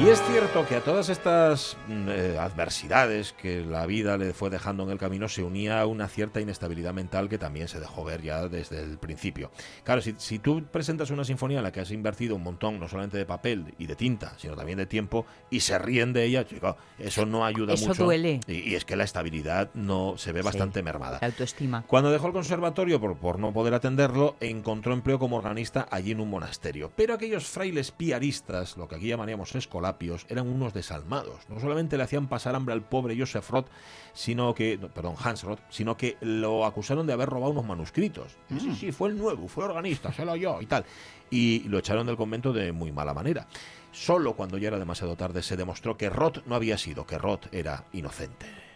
[0.00, 4.48] Y es cierto que a todas estas mm, eh, adversidades que la vida le fue
[4.48, 8.22] dejando en el camino se unía una cierta inestabilidad mental que también se dejó ver
[8.22, 9.50] ya desde el principio.
[9.82, 12.86] Claro, si, si tú presentas una sinfonía en la que has invertido un montón, no
[12.86, 16.46] solamente de papel y de tinta, sino también de tiempo, y se ríen de ella,
[16.46, 18.04] chico, eso no ayuda Eso mucho.
[18.04, 18.38] duele.
[18.46, 20.46] Y, y es que la estabilidad no se ve Sí.
[20.46, 21.18] bastante mermada.
[21.20, 21.82] La autoestima.
[21.88, 26.20] Cuando dejó el conservatorio por, por no poder atenderlo, encontró empleo como organista allí en
[26.20, 26.92] un monasterio.
[26.94, 29.87] Pero aquellos frailes piaristas, lo que aquí llamaríamos escolares,
[30.28, 31.48] eran unos desalmados.
[31.48, 33.66] No solamente le hacían pasar hambre al pobre Joseph Roth,
[34.12, 38.36] sino que, no, perdón, Hans Roth, sino que lo acusaron de haber robado unos manuscritos.
[38.58, 40.84] Sí, sí, fue el nuevo, fue organista, se lo yo y tal.
[41.30, 43.46] Y lo echaron del convento de muy mala manera.
[43.92, 47.46] Solo cuando ya era demasiado tarde se demostró que Roth no había sido, que Roth
[47.52, 48.67] era inocente.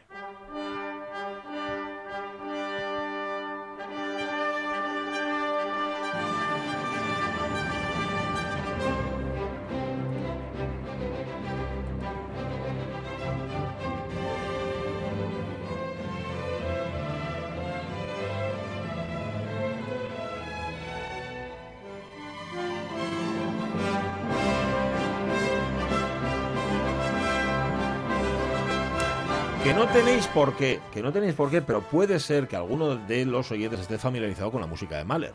[29.92, 33.50] Tenéis por qué, que no tenéis por qué, pero puede ser que alguno de los
[33.50, 35.34] oyentes esté familiarizado con la música de Mahler.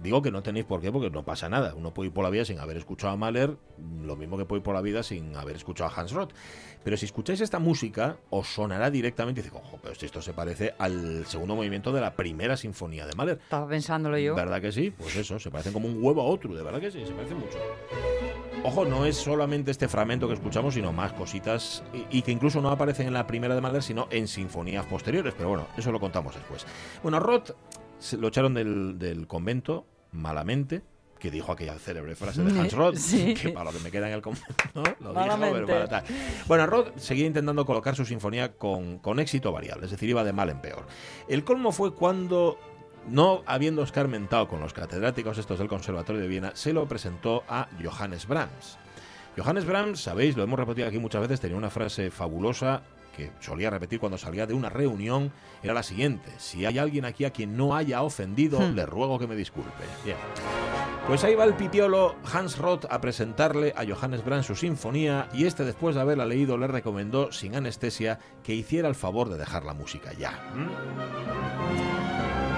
[0.00, 1.74] Digo que no tenéis por qué porque no pasa nada.
[1.74, 3.56] Uno puede ir por la vida sin haber escuchado a Mahler,
[4.02, 6.30] lo mismo que puede ir por la vida sin haber escuchado a Hans Roth.
[6.84, 10.32] Pero si escucháis esta música, os sonará directamente y dice, ojo, pero si esto se
[10.32, 13.40] parece al segundo movimiento de la primera sinfonía de Mahler.
[13.42, 14.36] Estaba pensándolo yo.
[14.36, 14.92] ¿Verdad que sí?
[14.92, 17.38] Pues eso, se parecen como un huevo a otro, de verdad que sí, se parecen
[17.38, 17.58] mucho.
[18.62, 22.60] Ojo, no es solamente este fragmento que escuchamos, sino más cositas y, y que incluso
[22.60, 25.32] no aparecen en la primera de Mahler, sino en sinfonías posteriores.
[25.36, 26.66] Pero bueno, eso lo contamos después.
[27.02, 27.52] Bueno, Roth
[27.98, 30.82] se lo echaron del, del convento malamente,
[31.18, 33.32] que dijo aquella célebre frase de Hans Roth, Sí.
[33.34, 34.82] que para lo que me queda en el convento, ¿no?
[35.00, 36.04] lo dijo, pero para tal.
[36.46, 40.32] Bueno, Roth seguía intentando colocar su sinfonía con, con éxito variable, es decir, iba de
[40.34, 40.86] mal en peor.
[41.28, 42.58] El colmo fue cuando,
[43.08, 47.68] no habiendo escarmentado con los catedráticos estos del Conservatorio de Viena, se lo presentó a
[47.82, 48.78] Johannes Brahms.
[49.36, 52.82] Johannes Brahms, sabéis, lo hemos repetido aquí muchas veces, tenía una frase fabulosa
[53.16, 55.32] que solía repetir cuando salía de una reunión,
[55.62, 58.74] era la siguiente, si hay alguien aquí a quien no haya ofendido, Hmm.
[58.74, 59.84] le ruego que me disculpe.
[60.04, 60.16] Bien.
[61.06, 65.46] Pues ahí va el pipiolo Hans Roth a presentarle a Johannes Brahms su sinfonía y
[65.46, 69.64] este después de haberla leído le recomendó sin anestesia que hiciera el favor de dejar
[69.64, 70.32] la música ya.
[70.54, 71.99] ¿Mm?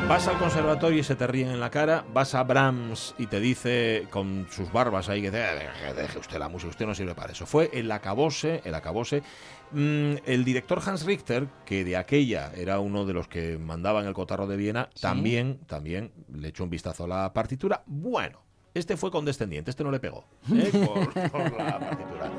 [0.09, 3.41] Vas al conservatorio y se te ríen en la cara, vas a Brahms y te
[3.41, 7.15] dice con sus barbas ahí que "Eh, deje, deje usted la música, usted no sirve
[7.15, 7.47] para eso.
[7.47, 9.23] Fue el acabose, el acabose.
[9.71, 14.07] Mm, el director Hans Richter, que de aquella era uno de los que mandaba en
[14.07, 15.01] el cotarro de Viena, Sí.
[15.01, 17.83] también, también le echó un vistazo a la partitura.
[17.87, 18.41] Bueno,
[18.75, 20.71] este fue condescendiente, este no le pegó ¿eh?
[20.87, 22.31] por, por la partitura.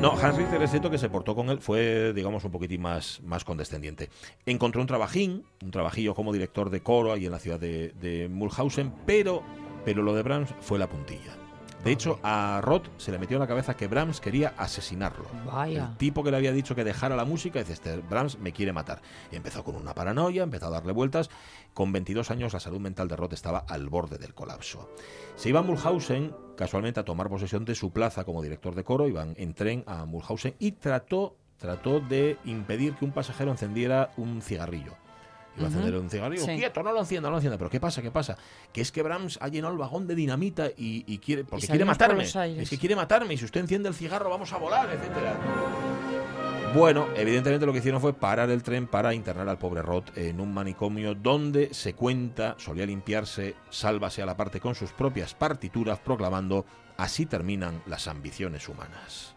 [0.00, 3.22] No, Hans Richter es cierto que se portó con él, fue, digamos, un poquitín más,
[3.24, 4.10] más condescendiente.
[4.44, 8.28] Encontró un trabajín, un trabajillo como director de coro ahí en la ciudad de, de
[8.28, 9.42] Mulhausen, pero,
[9.84, 11.43] pero lo de Brahms fue la puntilla.
[11.84, 15.26] De hecho, a Roth se le metió en la cabeza que Brahms quería asesinarlo.
[15.44, 15.90] Vaya.
[15.90, 18.72] El tipo que le había dicho que dejara la música, dice, este Brahms me quiere
[18.72, 19.02] matar.
[19.30, 21.28] Y empezó con una paranoia, empezó a darle vueltas.
[21.74, 24.88] Con 22 años la salud mental de Roth estaba al borde del colapso.
[25.36, 29.06] Se iba a Mulhausen, casualmente, a tomar posesión de su plaza como director de coro,
[29.06, 34.40] iban en tren a Mulhausen y trató, trató de impedir que un pasajero encendiera un
[34.40, 35.03] cigarrillo.
[35.56, 35.78] Iba a Ujú.
[35.78, 36.56] encender un cigarrillo, Sí.
[36.56, 37.56] quieto, no lo encienda, no lo encienda.
[37.58, 38.02] Pero ¿qué pasa?
[38.02, 38.36] ¿Qué pasa?
[38.72, 41.84] Que es que Brahms ha llenado el vagón de dinamita y, y quiere, porque quiere
[41.84, 42.24] matarme.
[42.24, 45.36] Es que quiere matarme y si usted enciende el cigarro vamos a volar, etcétera.
[46.74, 50.40] Bueno, evidentemente lo que hicieron fue parar el tren para internar al pobre Roth en
[50.40, 56.00] un manicomio donde se cuenta, solía limpiarse, sálvase a la parte con sus propias partituras,
[56.00, 59.33] proclamando así terminan las ambiciones humanas.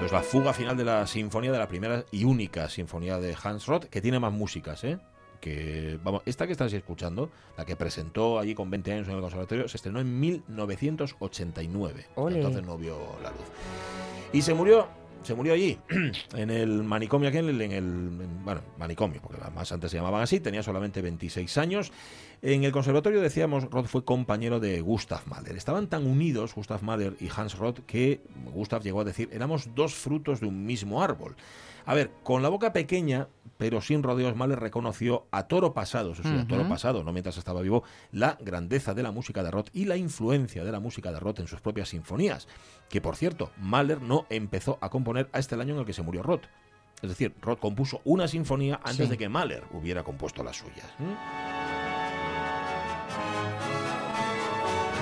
[0.00, 3.66] Entonces la fuga final de la sinfonía, de la primera y única sinfonía de Hans
[3.66, 4.98] Roth, que tiene más músicas, ¿eh?
[5.42, 9.20] Que, vamos, esta que estás escuchando, la que presentó allí con 20 años en el
[9.20, 12.06] conservatorio, se estrenó en 1989.
[12.14, 12.36] Ole.
[12.36, 13.40] Entonces no vio la luz.
[14.32, 14.88] Y se murió,
[15.22, 15.78] se murió allí,
[16.34, 20.40] en el manicomio aquel, en el, en- bueno, manicomio, porque más antes se llamaban así,
[20.40, 21.92] tenía solamente 26 años.
[22.42, 25.56] En el conservatorio, decíamos, Roth fue compañero de Gustav Mahler.
[25.56, 28.22] Estaban tan unidos, Gustav Mahler y Hans Roth, que
[28.54, 31.36] Gustav llegó a decir, éramos dos frutos de un mismo árbol.
[31.84, 36.22] A ver, con la boca pequeña, pero sin rodeos, Mahler reconoció a toro pasado, eso
[36.22, 39.68] sí, a toro pasado, no mientras estaba vivo, la grandeza de la música de Roth
[39.74, 42.48] y la influencia de la música de Roth en sus propias sinfonías.
[42.88, 46.02] Que por cierto, Mahler no empezó a componer hasta el año en el que se
[46.02, 46.44] murió Roth.
[47.02, 49.10] Es decir, Roth compuso una sinfonía antes Sí.
[49.10, 50.86] de que Mahler hubiera compuesto las suyas.
[50.98, 51.89] ¿Mm?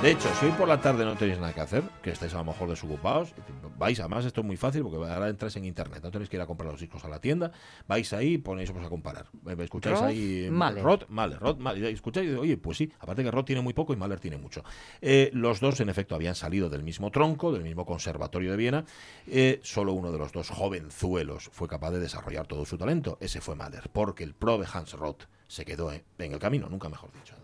[0.02, 2.38] De hecho, si hoy por la tarde no tenéis nada que hacer, que estáis a
[2.38, 3.34] lo mejor desocupados,
[3.78, 6.40] vais, además esto es muy fácil porque ahora entráis en internet, no tenéis que ir
[6.40, 7.50] a comprar los discos a la tienda,
[7.88, 9.26] vais ahí y ponéis pues, a comparar.
[9.44, 10.84] Eh, Escucháis Roth, ahí eh, Mahler.
[10.84, 13.96] Roth, Mahler, Roth, Mahler, escucháis oye, pues sí, aparte que Roth tiene muy poco y
[13.96, 14.62] Mahler tiene mucho.
[15.00, 18.84] Eh, los dos, en efecto, habían salido del mismo tronco, del mismo conservatorio de Viena,
[19.26, 23.40] eh, solo uno de los dos jovenzuelos fue capaz de desarrollar todo su talento, ese
[23.40, 27.34] fue Mahler, porque el Probe Hans Roth se quedó en el camino, nunca mejor dicho.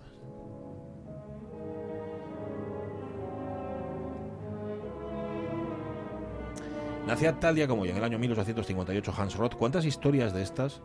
[7.07, 9.55] Nacía tal día como hoy, en el año 1858, Hans Roth.
[9.55, 10.81] ¿Cuántas historias de estas?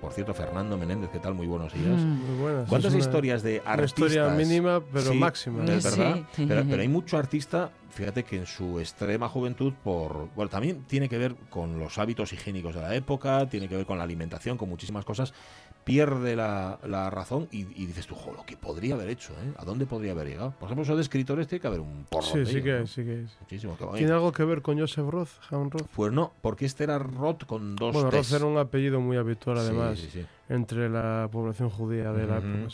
[0.00, 1.34] Por cierto, Fernando Menéndez, ¿qué tal?
[1.34, 1.98] Muy buenos días.
[2.00, 2.68] Muy buenas.
[2.68, 4.10] ¿Cuántas Es una- historias de Una artistas?
[4.12, 5.64] historia mínima, pero Sí, máxima.
[5.66, 5.90] Es Sí.
[6.00, 6.20] verdad.
[6.36, 11.08] Pero, pero hay mucho artista, fíjate que en su extrema juventud, por bueno, también tiene
[11.08, 14.56] que ver con los hábitos higiénicos de la época, tiene que ver con la alimentación,
[14.56, 15.34] con muchísimas cosas,
[15.84, 19.52] pierde la, la razón y, y dices tú, jo, lo que podría haber hecho, ¿eh?
[19.56, 20.52] ¿A dónde podría haber llegado?
[20.58, 22.26] Por ejemplo, eso de escritores tiene que haber un porro.
[22.26, 23.30] Sí, sí que sí que es.
[23.40, 23.76] Muchísimo.
[23.76, 25.82] que- ¿Tiene algo que ver con Joseph Roth, Roth?
[25.94, 29.58] Pues no, porque este era Roth con dos Bueno, Roth era un apellido muy habitual,
[29.58, 30.26] además, sí, sí.
[30.48, 32.68] entre la población judía de la época.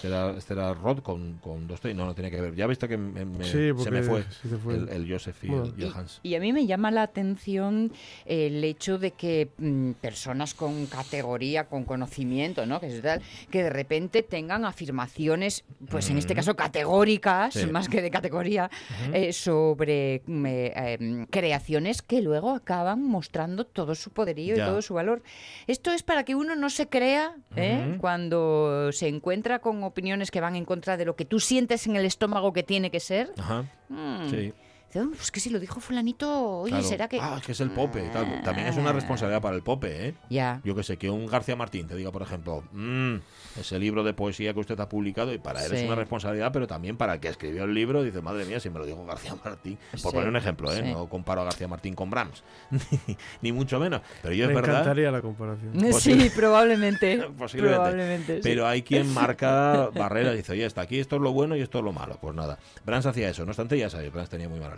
[0.00, 1.92] Este era, este era Rod con, con dos T.
[1.92, 2.54] No, no tiene que ver.
[2.54, 4.76] Ya viste que me- me- Sí, se me fue, sí te fue.
[4.76, 5.64] El, el Joseph y, Bueno.
[5.64, 6.20] el, y el Hans.
[6.22, 7.92] Y a mí me llama la atención
[8.24, 12.80] el hecho de que mm, personas con categoría, con conocimiento, ¿no?
[12.80, 17.66] Que, es tal, que de repente tengan afirmaciones, pues en este caso categóricas, Sí.
[17.66, 18.70] más que de categoría,
[19.12, 24.64] eh, sobre mm, eh, em, creaciones que luego acaban mostrando todo su poderío Ya.
[24.64, 25.22] y todo su valor.
[25.66, 27.96] Esto es para que uno no se crea ¿eh?
[28.00, 31.96] Cuando se encuentra con opiniones que van en contra de lo que tú sientes en
[31.96, 33.32] el estómago que tiene que ser.
[33.38, 33.64] Ajá.
[33.88, 34.30] Mm.
[34.30, 34.54] Sí.
[34.92, 36.84] Dice, "Oh, pues que si lo dijo fulanito, oye, claro.
[36.84, 37.20] ¿será que...?
[37.20, 38.04] Ah, es que es el Pope.
[38.04, 38.42] y tal.
[38.42, 40.14] También es una responsabilidad para el Pope, ¿eh?
[40.30, 40.60] Ya.
[40.64, 43.16] Yo que sé, que un García Martín te diga, por ejemplo, "Mm,
[43.60, 45.86] ese libro de poesía que usted ha publicado, y para él es Sí.
[45.86, 48.78] una responsabilidad, pero también para el que escribió el libro, dice, madre mía, si me
[48.80, 49.78] lo dijo García Martín.
[49.92, 50.82] Por Sí, poner un ejemplo, ¿eh?
[50.84, 50.92] sí.
[50.92, 54.00] No comparo a García Martín con Brahms, ni, ni mucho menos.
[54.22, 54.72] Pero yo Me es verdad.
[54.80, 55.72] encantaría la comparación.
[55.72, 57.18] Posible- Sí, probablemente.
[57.38, 57.76] Posiblemente.
[57.78, 58.40] probablemente, sí.
[58.42, 61.60] Pero hay quien marca barreras y dice, oye, está aquí, esto es lo bueno y
[61.60, 62.18] esto es lo malo.
[62.20, 63.44] Pues nada, Brahms hacía eso.
[63.44, 64.74] No obstante, ya sabéis, Brahms tenía muy mala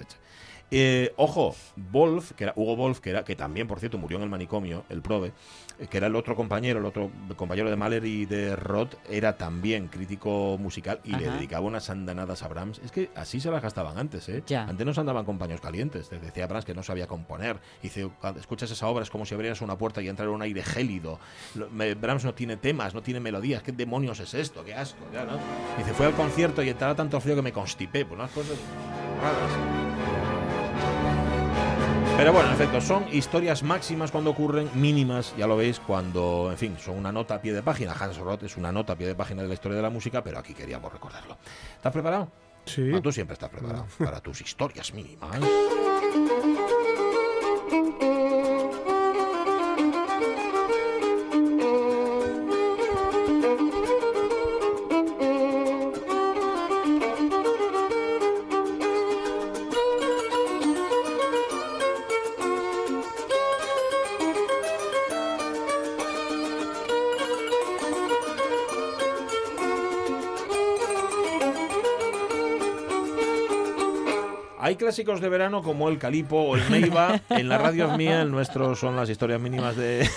[0.75, 4.23] Eh, ojo, Wolf, que era Hugo Wolf, que era que también, por cierto, murió en
[4.23, 5.33] el manicomio, el Probe,
[5.79, 9.37] eh, que era el otro compañero, el otro compañero de Mahler y de Roth, era
[9.37, 11.37] también crítico musical y le Ajá.
[11.37, 12.81] dedicaba unas andanadas a Brahms.
[12.83, 14.43] Es que así se las gastaban antes, ¿eh?
[14.47, 14.63] Ya.
[14.65, 16.09] Antes no se andaban con paños calientes.
[16.09, 17.61] Te decía Brahms que no sabía componer.
[17.83, 20.63] Dice, cuando escuchas esa obra es como si abrieras una puerta y entrara un aire
[20.63, 21.19] gélido.
[22.01, 23.63] Brahms no tiene temas, no tiene melodías.
[23.63, 24.65] ¿Qué demonios es esto?
[24.65, 25.05] ¡Qué asco!
[25.13, 25.33] Ya, ¿no?
[25.77, 28.07] Dice, fue al concierto y entraba tanto frío que me constipé.
[28.07, 28.57] Pues unas cosas
[29.21, 29.92] raras.
[32.17, 36.59] Pero bueno, en efecto, son historias máximas cuando ocurren, mínimas, ya lo veis, cuando, en
[36.59, 37.93] fin, son una nota a pie de página.
[37.93, 40.23] Hans Roth es una nota a pie de página de la historia de la música,
[40.23, 41.39] pero aquí queríamos recordarlo.
[41.77, 42.31] ¿Estás preparado?
[42.65, 42.93] Sí.
[42.95, 45.41] Ah, tú siempre estás preparado para tus historias mínimas.
[74.83, 77.21] clásicos de verano como el Calipo o el Meiba.
[77.31, 80.09] En la radio mía, el nuestro son las historias mínimas de.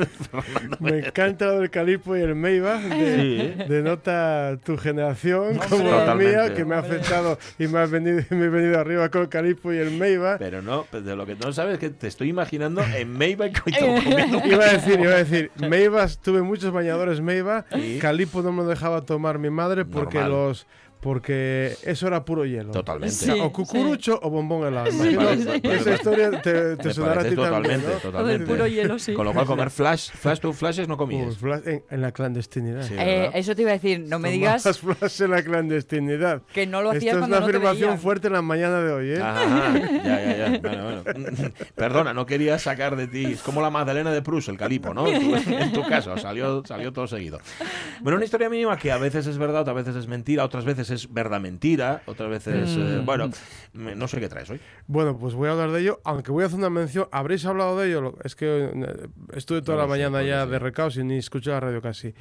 [0.80, 2.40] Me encanta lo del calipo y el.
[2.40, 3.64] De, Sí.
[3.68, 8.44] denota tu generación como la mía, que me ha afectado y me, has venido, me
[8.46, 10.36] he venido arriba con el calipo y el Meiba.
[10.38, 13.46] Pero no, pues de lo que no sabes es que te estoy imaginando en Meiba
[13.48, 17.98] y comiendo Iba a decir, iba a decir, Meibas, tuve muchos bañadores Meiba, Sí.
[18.00, 20.32] Calipo no me lo dejaba tomar mi madre porque Normal.
[20.48, 20.66] los
[21.00, 22.72] porque eso era puro hielo.
[22.72, 23.14] Totalmente.
[23.14, 24.86] O sea, Sí, o cucurucho o bombón helado.
[25.62, 28.00] Que esa historia te, te sonará a ti totalmente, también, ¿no?
[28.00, 28.46] totalmente.
[28.46, 29.14] puro hielo, sí.
[29.14, 31.24] Con lo cual, comer flash, flash to flashes no comías.
[31.26, 32.82] Pues, flash en, en la clandestinidad.
[32.82, 36.42] Sí, Eh, eso te iba a decir, no me Tomabas digas flash en la clandestinidad.
[36.52, 38.00] que no lo hacías Esto es cuando una no te afirmación veían.
[38.00, 39.20] fuerte en la mañana de hoy, ¿eh?
[39.22, 40.58] Ajá, ya, ya, ya.
[40.60, 41.50] Bueno, bueno.
[41.74, 43.24] Perdona, no quería sacar de ti.
[43.26, 45.06] Es como la Magdalena de Prus, el calipo, ¿no?
[45.06, 47.38] En tu, en tu caso, salió, salió todo seguido.
[48.00, 50.87] Bueno, una historia mínima que a veces es verdad, otras veces es mentira, otras veces
[50.90, 52.76] es verdad mentira, otras veces.
[52.78, 53.30] eh, bueno,
[53.72, 54.60] me- no sé qué traes hoy.
[54.86, 57.06] Bueno, pues voy a hablar de ello, aunque voy a hacer una mención.
[57.12, 58.00] ¿Habréis hablado de ello?
[58.00, 61.50] Lo- Es que eh, estuve toda No la mañana ya de recaos y ni escuché
[61.50, 62.14] la radio casi.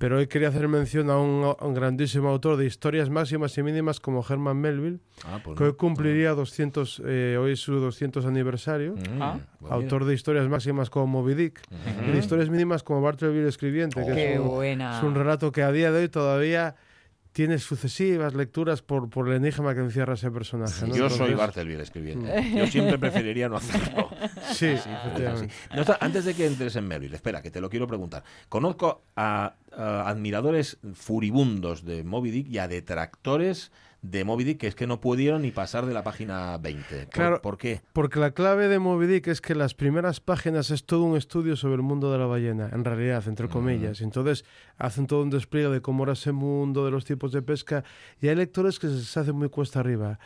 [0.00, 3.64] Pero hoy quería hacer mención a un, a un grandísimo autor de historias máximas y
[3.64, 5.70] mínimas como Herman Melville, Ah, pues que no.
[5.70, 8.92] hoy cumpliría 200, eh, hoy es su 200 aniversario.
[8.94, 9.40] Mm, Ah.
[9.58, 9.72] pues.
[9.72, 11.60] Autor de historias máximas como Moby Dick
[12.06, 14.98] y de historias mínimas como Bartleby el escribiente, que Qué es un, buena.
[14.98, 16.76] es un relato que a día de hoy todavía
[17.38, 20.88] tienes sucesivas lecturas por, por el enigma que encierra ese personaje.
[20.88, 20.96] ¿no?
[20.96, 22.26] Yo soy Bartelby escribiendo.
[22.56, 24.10] Yo siempre preferiría no hacerlo.
[24.52, 25.54] Sí, efectivamente.
[25.72, 28.24] No está- antes de que entres en Melville, espera, que te lo quiero preguntar.
[28.48, 33.70] Conozco a, a admiradores furibundos de Moby Dick y a detractores
[34.02, 36.96] de Moby Dick que es que no pudieron ni pasar de la página 20.
[36.96, 37.42] ¿Por, Claro.
[37.42, 37.82] ¿por qué?
[37.92, 41.56] Porque la clave de Moby Dick es que las primeras páginas es todo un estudio
[41.56, 44.00] sobre el mundo de la ballena, en realidad, entre comillas.
[44.00, 44.44] Entonces
[44.76, 47.82] hacen todo un despliegue de cómo era ese mundo, de los tipos de pesca,
[48.20, 50.18] y hay lectores que se hacen muy cuesta arriba.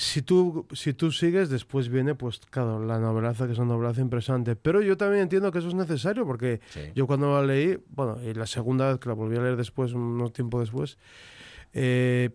[0.00, 4.00] Si tú, si tú sigues, después viene, pues claro, la novelaza, que es una novelaza
[4.00, 4.54] impresionante.
[4.54, 6.80] Pero yo también entiendo que eso es necesario, porque Sí.
[6.94, 9.92] yo cuando la leí, bueno, y la segunda vez que la volví a leer después,
[9.94, 10.98] unos tiempo después,
[11.72, 12.30] eh,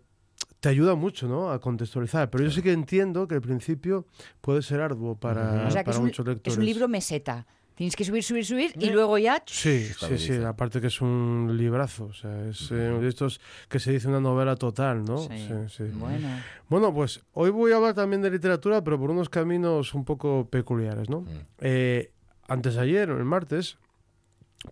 [0.60, 1.52] te ayuda mucho, ¿no?
[1.52, 2.30] A contextualizar.
[2.30, 4.08] Pero yo sí que entiendo que al principio
[4.42, 6.54] puede ser arduo para, O sea que para es un, muchos lectores.
[6.54, 7.48] es un libro meseta.
[7.84, 9.44] Tienes que subir, subir, subir y luego ya...
[9.46, 10.36] Sí, sí, sí.
[10.36, 12.06] Aparte que es un librazo.
[12.06, 15.18] O sea, es eh, de estos que se dice una novela total, ¿no?
[15.18, 15.50] Sí.
[15.68, 15.84] sí.
[15.92, 16.30] Bueno.
[16.70, 20.48] Bueno, pues hoy voy a hablar también de literatura, pero por unos caminos un poco
[20.50, 21.26] peculiares, ¿no?
[21.60, 22.14] Eh,
[22.48, 23.78] antes de ayer, el martes,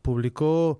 [0.01, 0.79] publicó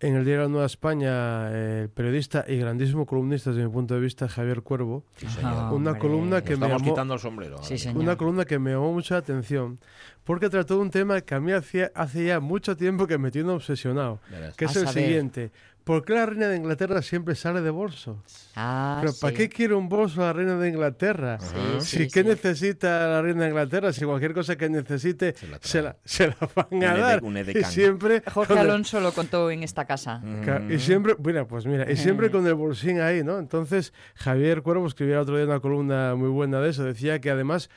[0.00, 4.28] en el diario Nueva España el periodista y grandísimo columnista desde mi punto de vista,
[4.28, 5.26] Javier Cuervo, Sí.
[5.42, 5.98] Ah, una hombre.
[5.98, 7.54] columna Nos que me estamos llamó, quitando el sombrero.
[7.56, 7.90] ahora Sí, mismo.
[7.92, 8.02] señor.
[8.04, 9.78] una columna que me llamó mucho la atención,
[10.24, 13.30] porque trató de un tema que a mí hacía, hace ya mucho tiempo que me
[13.30, 14.56] tiene obsesionado, Verás.
[14.56, 15.04] que es A el saber.
[15.04, 15.50] siguiente.
[15.90, 18.22] ¿Por qué la reina de Inglaterra siempre sale de bolso?
[18.54, 21.38] Ah, Pero ¿para qué quiere un bolso la reina de Inglaterra?
[21.40, 21.46] Sí,
[21.80, 22.28] Si sí, ¿Qué sí.
[22.28, 23.92] necesita la reina de Inglaterra?
[23.92, 25.68] Si cualquier cosa que necesite Se la trae.
[25.70, 27.24] se la, se la van a dar.
[27.24, 27.70] un y edecán.
[27.72, 30.22] siempre Jorge con el- Alonso lo contó en esta casa.
[30.44, 33.40] Ca- Y siempre, mira, pues mira, y siempre con el bolsín ahí, ¿no?
[33.40, 36.84] Entonces, Javier Cuervo escribía el otro día una columna muy buena de eso.
[36.84, 37.68] Decía que además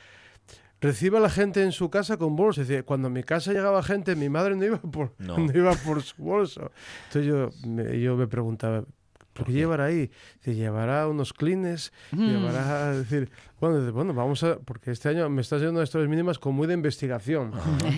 [0.84, 2.60] recibe a la gente en su casa con bolso.
[2.60, 5.38] Decía, cuando a mi casa llegaba gente, mi madre no iba por, No.
[5.38, 5.52] no.
[5.52, 6.70] iba por su bolso.
[7.08, 8.84] Entonces yo me, yo me preguntaba,
[9.32, 10.10] ¿por qué llevará ahí?
[10.36, 13.30] Dice, llevará unos clines, llevará, es decir,
[13.60, 16.66] bueno, dice, bueno, vamos a, porque este año me estás a historias mínimas con muy
[16.66, 17.52] de investigación.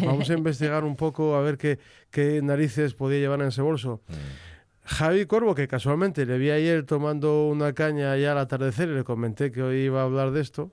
[0.05, 1.79] Vamos a investigar un poco a ver qué,
[2.11, 4.01] qué narices podía llevar en ese bolso.
[4.85, 9.05] Javi Corvo, que casualmente le vi ayer tomando una caña ya al atardecer y le
[9.05, 10.71] comenté que hoy iba a hablar de esto,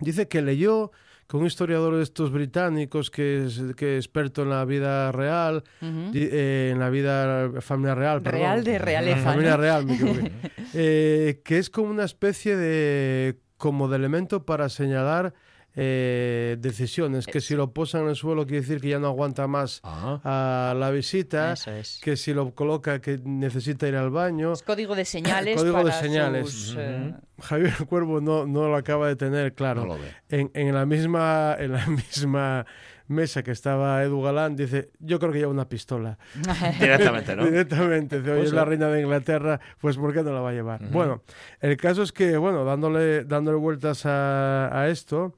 [0.00, 0.90] dice que leyó
[1.32, 5.64] que un historiador de estos británicos que es, que es experto en la vida real,
[5.80, 8.40] eh, en la vida familiar real, perdón.
[8.40, 9.56] Real de realeza, Familia ¿no?
[9.56, 10.30] real, me.
[10.74, 15.32] Eh, que es como una especie de, como de elemento para señalar
[15.74, 19.46] eh, decisiones, que si lo posan en el suelo quiere decir que ya no aguanta
[19.46, 20.70] más Ah.
[20.70, 21.98] a la visita, Eso es.
[22.02, 24.52] que si lo coloca que necesita ir al baño.
[24.52, 26.50] Es código de señales Código de señales.
[26.50, 29.82] sus, eh, Javier Cuervo no, no lo acaba de tener claro.
[29.86, 30.12] No lo ve.
[30.28, 32.66] En, en la misma, en la misma
[33.12, 36.18] mesa que estaba Edu Galán, dice, yo creo que lleva una pistola.
[36.80, 37.44] Directamente, ¿no?
[37.44, 38.18] Directamente.
[38.18, 40.52] Dice, Oye, Pues es la reina de Inglaterra, pues ¿por qué no la va a
[40.52, 40.88] llevar?
[40.90, 41.22] Bueno,
[41.60, 45.34] el caso es que, bueno, dándole, dándole vueltas a, a esto,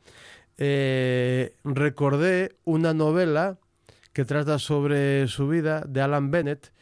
[0.57, 3.59] eh, recordé una novela
[4.13, 6.73] que trata sobre su vida de Alan Bennett.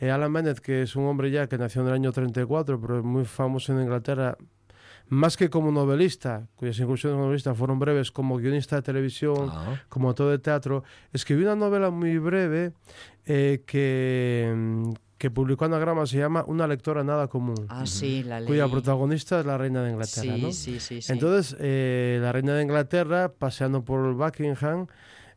[0.00, 2.98] Eh, Alan Bennett, que es un hombre ya que nació en el año 34, pero
[2.98, 4.36] es muy famoso en Inglaterra,
[5.08, 9.80] más que como novelista, cuyas incursiones como novelista fueron breves, como guionista de televisión, Ah.
[9.88, 10.82] como todo de teatro,
[11.12, 12.72] escribió una novela muy breve
[13.24, 18.46] eh, que, que publicó Anagrama, se llama Una lectora nada común, Ah, sí, la ley.
[18.48, 20.34] cuya protagonista es la reina de Inglaterra.
[20.36, 20.52] Sí, ¿no?
[20.52, 21.12] sí, sí, sí.
[21.12, 24.86] Entonces, eh, la reina de Inglaterra, paseando por Buckingham,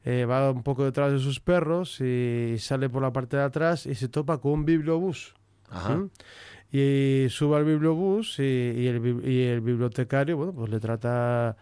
[0.04, 3.86] eh, va un poco detrás de sus perros y sale por la parte de atrás
[3.86, 5.36] y se topa con un bibliobús.
[5.70, 6.04] Ajá.
[6.72, 11.58] Y sube al bibliobús y, y el, bi- y el bibliotecario, bueno, pues le trata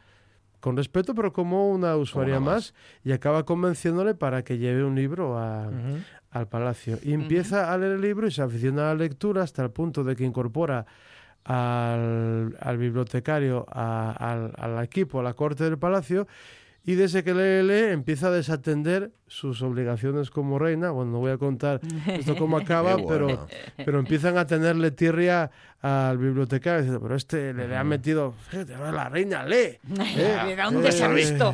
[0.60, 2.74] con respeto, pero como una usuaria una más.
[3.06, 5.70] y acaba convenciéndole para que lleve un libro a-
[6.32, 7.00] al palacio.
[7.04, 10.04] Y empieza a leer el libro y se aficiona a la lectura hasta el punto
[10.04, 10.86] de que incorpora
[11.46, 16.28] al, al bibliotecario a- al, al equipo, a la corte del palacio,
[16.88, 20.90] y desde que lee, lee, empieza a desatender sus obligaciones como reina.
[20.90, 23.08] Bueno, no voy a contar esto cómo acaba, bueno.
[23.28, 23.48] pero,
[23.86, 26.84] pero empiezan a tenerle tirria al bibliotecario.
[26.86, 28.34] Dice, pero este le, le ha metido,
[28.94, 29.78] la reina lee.
[30.00, 30.40] ¿eh?
[30.48, 31.12] ¿De dónde se ha Eh,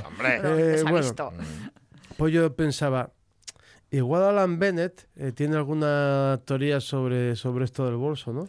[0.08, 0.30] hombre.
[0.40, 0.98] ¿De dónde Eh, se ha bueno.
[1.08, 1.34] visto?
[2.16, 3.10] Pues yo pensaba,
[3.98, 8.48] igual Alan Bennett eh, tiene alguna teoría sobre, sobre esto del bolso, ¿no?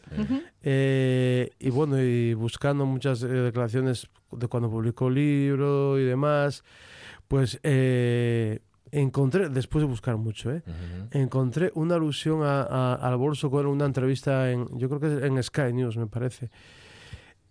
[0.63, 6.65] Eh, y bueno, y buscando muchas eh, declaraciones de cuando publicó el libro y demás,
[7.29, 10.63] pues eh, encontré, después de buscar mucho, ¿eh?
[11.13, 15.23] encontré una alusión a- a- al bolso con una entrevista en, yo creo que es
[15.25, 16.51] en Sky News, me parece.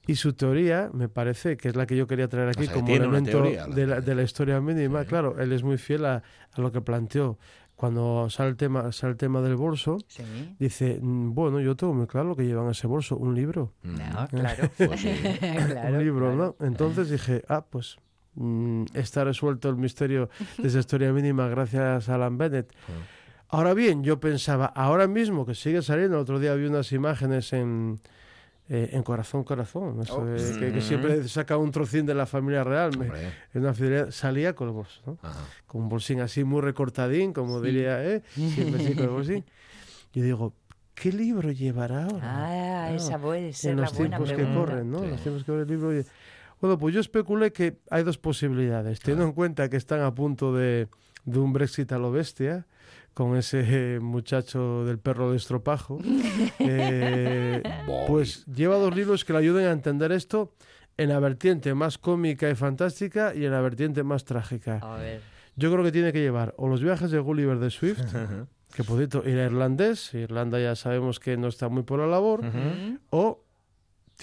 [0.06, 2.88] Y su teoría, me parece, que es la que yo quería traer aquí sea, como
[2.94, 4.02] elemento teoría, la de, la, teoría.
[4.02, 5.06] de la historia mínima.
[5.06, 6.22] Claro, él es muy fiel a,
[6.52, 7.38] a lo que planteó.
[7.84, 10.24] Cuando sale el tema, sale el tema del bolso, Sí.
[10.58, 13.74] dice, "Mm, bueno, yo tengo muy claro lo que lleva en ese bolso, un libro.
[13.84, 13.96] Mm.
[13.98, 14.70] No, claro.
[14.78, 15.02] Pues.
[15.74, 16.56] Claro, un libro, claro.
[16.58, 16.66] ¿no?
[16.66, 17.98] Entonces dije, ah, pues
[18.36, 22.72] mm, está resuelto el misterio de esa historia mínima gracias a Alan Bennett.
[23.50, 27.52] Ahora bien, yo pensaba, ahora mismo que sigue saliendo, el otro día vi unas imágenes
[27.52, 28.00] en,
[28.74, 30.26] eh, en Corazón Corazón, eso Oh.
[30.26, 30.82] de- que, que Mm.
[30.82, 34.74] siempre saca un trocín de la familia real, me- es una fidelidad, salía con el
[34.74, 35.18] bolso, ¿no?
[35.68, 38.24] Con un bolsín así muy recortadín, como diría, ¿eh?
[38.34, 39.46] Siempre así con el bolsín.
[40.16, 40.54] Y digo,
[40.96, 42.20] ¿qué libro llevará ahora?
[42.22, 45.00] Ah, Claro, esa puede ser en la los buena tiempos que corren, ¿no?
[45.02, 45.08] Sí.
[45.08, 46.04] Los tiempos que corren el libro.
[46.62, 49.00] Bueno, pues yo especulé que hay dos posibilidades.
[49.00, 50.88] Teniendo en cuenta que están a punto de,
[51.26, 52.66] de un Brexit a lo bestia,
[53.14, 56.00] con ese muchacho del perro de estropajo,
[56.60, 57.62] eh,
[58.08, 60.54] pues lleva dos libros que le ayuden a entender esto
[60.98, 64.80] en la vertiente más cómica y fantástica y en la vertiente más trágica.
[64.82, 65.22] A ver.
[65.56, 68.02] Yo creo que tiene que llevar o los viajes de Gulliver de Swift,
[68.76, 72.42] que por cierto era irlandés, Irlanda ya sabemos que no está muy por la labor,
[73.12, 73.43] o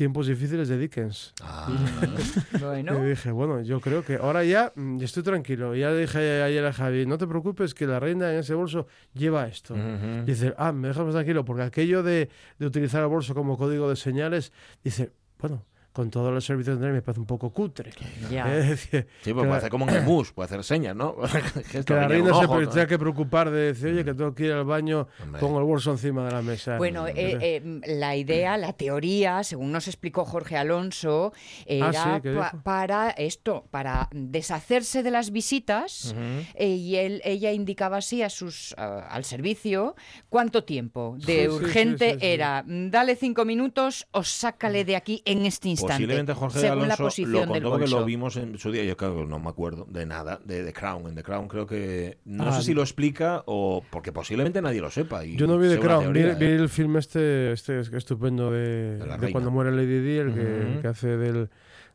[0.00, 1.34] Tiempos difíciles de Dickens.
[1.42, 1.68] Ah,
[2.58, 3.04] Bueno.
[3.04, 5.74] Y dije, bueno, yo creo que ahora ya mm, estoy tranquilo.
[5.74, 8.86] Ya le dije ayer a Javi, no te preocupes que la reina en ese bolso
[9.12, 9.74] lleva esto.
[9.74, 10.24] ujú.
[10.24, 13.90] Dice, ah, me dejas más tranquilo, porque aquello de, de utilizar el bolso como código
[13.90, 15.66] de señales, dice, bueno,
[16.00, 17.90] con todos los servicios de me parece un poco cutre.
[18.30, 18.56] Ya.
[18.56, 21.14] Es decir, Sí, pues puede la- hacer como en Gemus, puede hacer señas, ¿no?
[21.70, 22.68] Que la reina un se ¿no?
[22.70, 25.40] tenga que preocupar de decir, oye, que tengo que ir al baño, Hombre.
[25.40, 26.78] pongo el bolso encima de la mesa.
[26.78, 31.34] Bueno, eh, eh, la idea, la teoría, según nos explicó Jorge Alonso,
[31.66, 32.62] era Ah, sí, ¿qué pa- dijo?
[32.64, 36.14] para esto, para deshacerse de las visitas.
[36.54, 39.94] eh, y él, ella indicaba así a sus, al servicio
[40.30, 42.26] cuánto tiempo de Sí, urgente sí, sí, sí.
[42.26, 42.64] era.
[42.66, 45.89] Dale cinco minutos o sácale de aquí en este instante.
[45.94, 48.00] Posiblemente Jorge según la Alonso posición lo del contó porque bolso.
[48.00, 48.84] lo vimos en su día.
[48.84, 51.06] Yo creo que no me acuerdo de nada de The Crown.
[51.08, 54.80] En The Crown creo que no Ah, sé si lo explica o porque posiblemente nadie
[54.80, 55.24] lo sepa.
[55.24, 56.54] y Yo no vi The Crown, vi, teoría, vi ¿eh?
[56.56, 60.40] el film este, este estupendo de, De de cuando muere Lady Di, el que,
[60.72, 60.80] Ujú.
[60.82, 61.48] que hace del,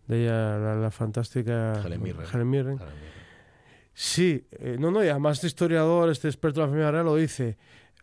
[0.07, 2.25] de ella la, la fantástica Helen Mirren.
[2.33, 2.79] Helen.
[3.93, 7.15] Sí, eh, no, no, y además este historiador, este experto en la familia real lo
[7.15, 7.57] dice.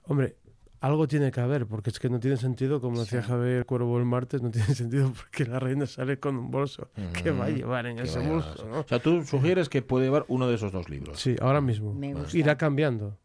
[0.05, 0.36] Hombre,
[0.83, 4.05] algo tiene que haber, porque es que no tiene sentido, como decía Javier Cuervo el
[4.05, 6.91] martes, no tiene sentido porque la reina sale con un bolso.
[7.22, 7.57] ¿Qué va a Ujú.
[7.57, 8.66] llevar en Que ese bolso?
[8.68, 8.80] no?
[8.80, 11.18] O sea, tú sugieres que puede llevar uno de esos dos libros.
[11.20, 11.95] Sí, ahora mismo.
[11.95, 12.37] Me gusta.
[12.37, 13.16] Irá cambiando.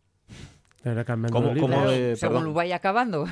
[0.86, 1.34] Irá cambiando.
[1.38, 1.62] ¿Cómo- libro.
[1.68, 2.48] cómo Claro, de- según perdón.
[2.50, 3.26] lo vaya acabando.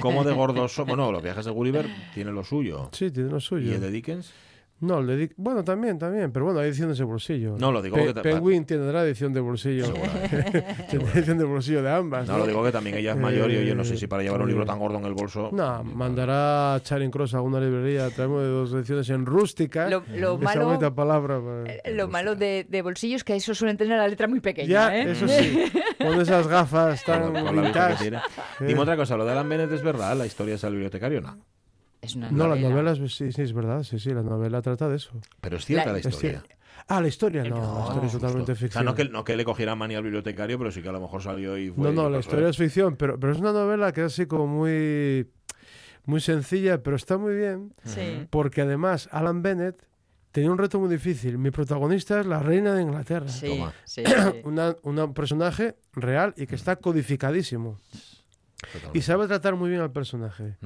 [0.00, 0.86] ¿Cómo de gordos son?
[0.88, 2.88] Bueno, los viajes de Gulliver tienen lo suyo.
[2.92, 3.70] Sí, tiene lo suyo.
[3.70, 4.32] ¿Y el de Dickens?
[4.80, 7.56] No, el de Dick- Bueno, también, también, pero bueno, hay ediciones de bolsillo.
[7.58, 9.92] No, lo digo Pe- ta- Penguin tendrá edición de bolsillo.
[10.90, 12.28] tendrá edición de bolsillo de ambas.
[12.28, 14.40] No, lo digo que también ella es mayor y oye, no sé si para llevar
[14.40, 15.50] un Eh, libro tan gordo en el bolso.
[15.52, 19.88] No, mandará a Charing Cross a una librería, traemos de dos ediciones en rústica.
[19.90, 21.40] Lo- lo Esa malo- bonita palabra.
[21.40, 21.80] pues.
[21.84, 24.68] Eh, Lo malo de, de bolsillo es que eso suelen tener la letra muy pequeña.
[24.68, 25.10] Ya, ¿eh?
[25.10, 25.64] eso sí,
[25.98, 28.18] con esas gafas tan que tiene.
[28.60, 31.36] Dime otra cosa, lo de Alan Bennett es verdad, la historia es el bibliotecario, no.
[32.08, 32.68] Es una No, las novela.
[32.70, 35.12] novelas, sí, sí, es verdad, sí, sí, la novela trata de eso.
[35.40, 36.42] Pero es cierta La- la, Es historia.
[36.86, 38.84] Ah, la historia, no, la historia es totalmente O sea, ficción.
[38.84, 41.22] no que, no que le cogiera manía al bibliotecario, pero sí que a lo mejor
[41.22, 41.84] salió y fue.
[41.84, 44.46] No, no, la historia es ficción, pero, pero es una novela que es así como
[44.46, 45.28] muy,
[46.04, 48.26] muy sencilla, pero está muy bien, Sí.
[48.30, 49.86] porque además Alan Bennett
[50.32, 51.36] tenía un reto muy difícil.
[51.36, 53.28] Mi protagonista es la reina de Inglaterra.
[53.28, 53.72] Sí, Toma.
[53.84, 54.12] sí, sí.
[54.44, 57.76] Una, una personaje real y que está codificadísimo.
[58.60, 58.98] Totalmente.
[58.98, 60.56] Y sabe tratar muy bien al personaje.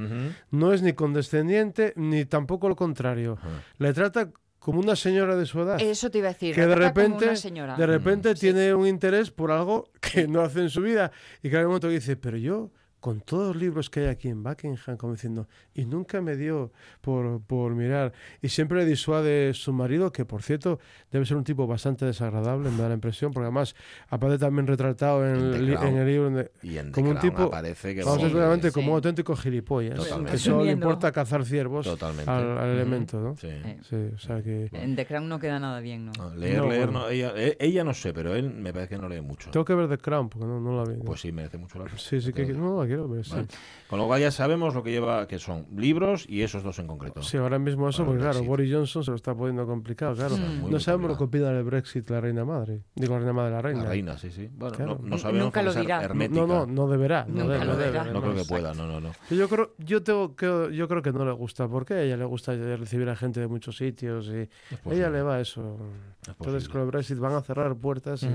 [0.51, 3.39] No es ni condescendiente ni tampoco lo contrario.
[3.79, 5.81] Le trata como una señora de su edad.
[5.81, 6.55] Eso te iba a decir.
[6.55, 8.41] que de repente, de repente Sí.
[8.43, 11.11] tiene un interés por algo que no hace en su vida.
[11.43, 12.71] Y que hay un momento que dice, pero yo,
[13.03, 16.71] con todos los libros que hay aquí en Buckingham, como diciendo, y nunca me dio
[17.01, 18.13] por, por mirar.
[18.41, 20.79] Y siempre le disuade su marido, que por cierto
[21.11, 23.75] debe ser un tipo bastante desagradable, me da la impresión, porque además
[24.09, 26.31] aparece también retratado en, el, li- en el libro.
[26.31, 28.75] de- Y en The como un Crown tipo, aparece que Vamos a decir claramente sí.
[28.75, 30.31] como un auténtico gilipollas, Totalmente.
[30.33, 32.31] que solo le importa cazar ciervos Totalmente.
[32.31, 33.37] al, al elemento, ¿no?
[33.37, 33.49] Sí.
[33.51, 34.69] Eh, Sí, o sea que...
[34.73, 36.13] En The Crown no queda nada bien, ¿no?
[36.17, 37.01] No, leer, No, leer, bueno.
[37.01, 39.51] no, ella, eh, ella no sé, pero él me parece que no lee mucho.
[39.51, 41.03] Tengo que ver The Crown, porque no, no la vi.
[41.03, 41.99] Pues sí, merece mucho la pena.
[41.99, 43.33] Sí, sí que no la quiero ver, sí.
[43.33, 43.47] Vale.
[43.89, 46.87] Con lo cual ya sabemos lo que lleva, que son libros y esos dos en
[46.87, 47.23] concreto.
[47.23, 48.43] Sí, ahora mismo eso, el porque claro.
[48.45, 50.37] Boris Johnson se lo está poniendo complicado, claro.
[50.37, 52.83] No sabemos lo que opina del Brexit la reina madre.
[52.95, 53.83] Digo, la reina madre, la reina.
[53.85, 54.49] La reina, sí, sí.
[54.53, 54.99] Bueno, Claro.
[55.03, 56.03] no, no sabemos Nunca lo dirá.
[56.03, 56.41] hermética.
[56.41, 57.25] No, no, no deberá.
[57.29, 59.13] No, Nunca debe, lo no debe, creo que pueda, no, no, no.
[59.31, 62.25] Yo creo, yo tengo que, yo creo que no le gusta, porque a ella le
[62.25, 64.49] gusta recibir a gente de muchos sitios y
[64.89, 65.79] a ella le va eso.
[66.23, 68.23] Es Entonces con el Brexit van a cerrar puertas.
[68.23, 68.29] y-.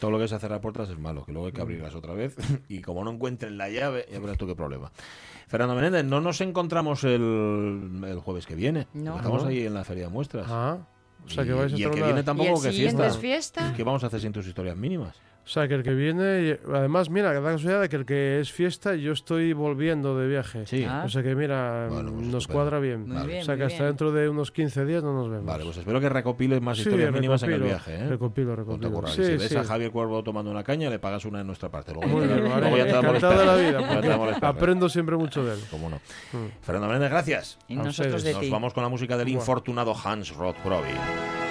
[0.00, 2.36] Todo lo que es cerrar puertas es malo, que luego hay que abrirlas otra vez
[2.68, 4.90] y como no encuentren la llave, ya verás tú qué problema.
[5.46, 8.86] Fernando Menéndez, no nos encontramos el, el jueves que viene.
[8.94, 9.16] No.
[9.16, 10.46] Estamos ahí en la feria de muestras.
[10.48, 10.78] Ah,
[11.24, 12.62] o sea Y- que vais a y el estar que una- viene ¿Y tampoco el
[12.62, 13.06] que fiesta.
[13.06, 13.72] es fiesta?
[13.76, 15.14] ¿Qué vamos a hacer sin tus historias mínimas?
[15.44, 18.40] O sea, que el que viene, además, mira, que da casualidad de que el que
[18.40, 20.66] es fiesta, yo estoy volviendo de viaje.
[20.66, 20.86] Sí.
[20.88, 21.02] Ah.
[21.04, 23.06] O sea que, mira, Bueno, pues nos cuadra bien.
[23.10, 23.88] Muy bien, o sea que hasta bien.
[23.88, 25.44] dentro de unos 15 días no nos vemos.
[25.44, 27.94] Vale, pues espero que recopiles más Sí, historias mínimas en el recopilo, viaje.
[27.94, 28.08] ¿eh?
[28.08, 29.06] recopilo, recopilo.
[29.08, 29.56] Sí, si ves sí.
[29.56, 31.92] a Javier Cuervo tomando una caña, le pagas una de nuestra parte.
[31.92, 35.54] Luego, Muy bien, luego ya te damos Encantado de la vida, aprendo siempre mucho de
[35.54, 35.60] él.
[35.70, 35.96] Cómo no.
[35.96, 36.46] Mm.
[36.62, 37.58] Fernando Menéndez, gracias.
[37.68, 38.48] Y nosotros de Nos ti.
[38.50, 40.88] vamos con la música del infortunado Hans Roth Provi.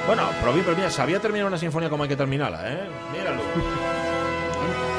[0.08, 2.80] Bueno, Provi, pero mira, sabía terminar una sinfonía como hay que terminarla, ¿eh?
[3.14, 3.83] Míralo.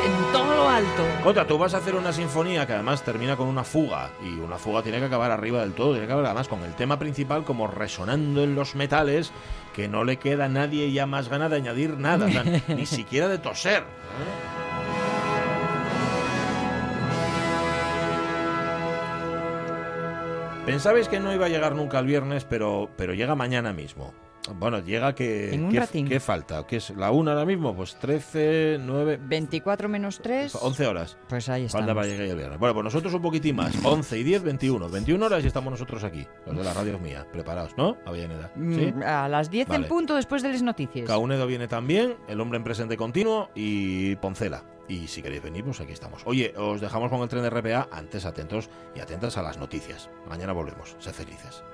[0.05, 1.05] En, todo lo alto.
[1.23, 4.11] Jota, tú vas a hacer una sinfonía que además termina con una fuga.
[4.23, 5.93] Y una fuga tiene que acabar arriba del todo.
[5.93, 9.33] Tiene que acabar además con el tema principal como resonando en los metales,
[9.73, 12.27] que no le queda a nadie ya más ganas de añadir nada.
[12.27, 13.83] o sea, ni siquiera de toser.
[13.83, 14.55] ¿eh?
[20.67, 24.15] Pensabais que no iba a llegar nunca el viernes, pero, pero llega mañana mismo.
[24.57, 25.55] Bueno, llega que...
[25.55, 26.07] En un ¿qué, ratín.
[26.07, 26.67] ¿Qué falta?
[26.67, 27.75] ¿Qué es la una ahora mismo?
[27.75, 30.55] Pues 13, 9, 24 menos 3.
[30.61, 31.17] 11 horas.
[31.29, 31.95] Pues ahí Falta estamos.
[31.95, 32.59] para llegar el viernes.
[32.59, 33.75] Bueno, pues nosotros un poquitín más.
[33.85, 34.89] 11 y 10, 21.
[34.91, 36.27] 21 horas y estamos nosotros aquí.
[36.47, 37.27] Los de la radio es mía.
[37.33, 37.97] Preparados, ¿no?
[38.05, 38.51] Avellaneda.
[38.55, 38.93] ¿Sí?
[38.95, 39.83] Mm, A las 10 Vale.
[39.85, 41.07] en punto después de las noticias.
[41.07, 44.65] Caunedo viene también, el hombre en presente continuo y Poncela.
[44.89, 46.21] Y si queréis venir, pues aquí estamos.
[46.27, 47.89] Oye, os dejamos con el tren de RPA.
[47.91, 50.11] Antes atentos y atentas a las noticias.
[50.29, 50.95] Mañana volvemos.
[50.99, 51.65] Sed felices.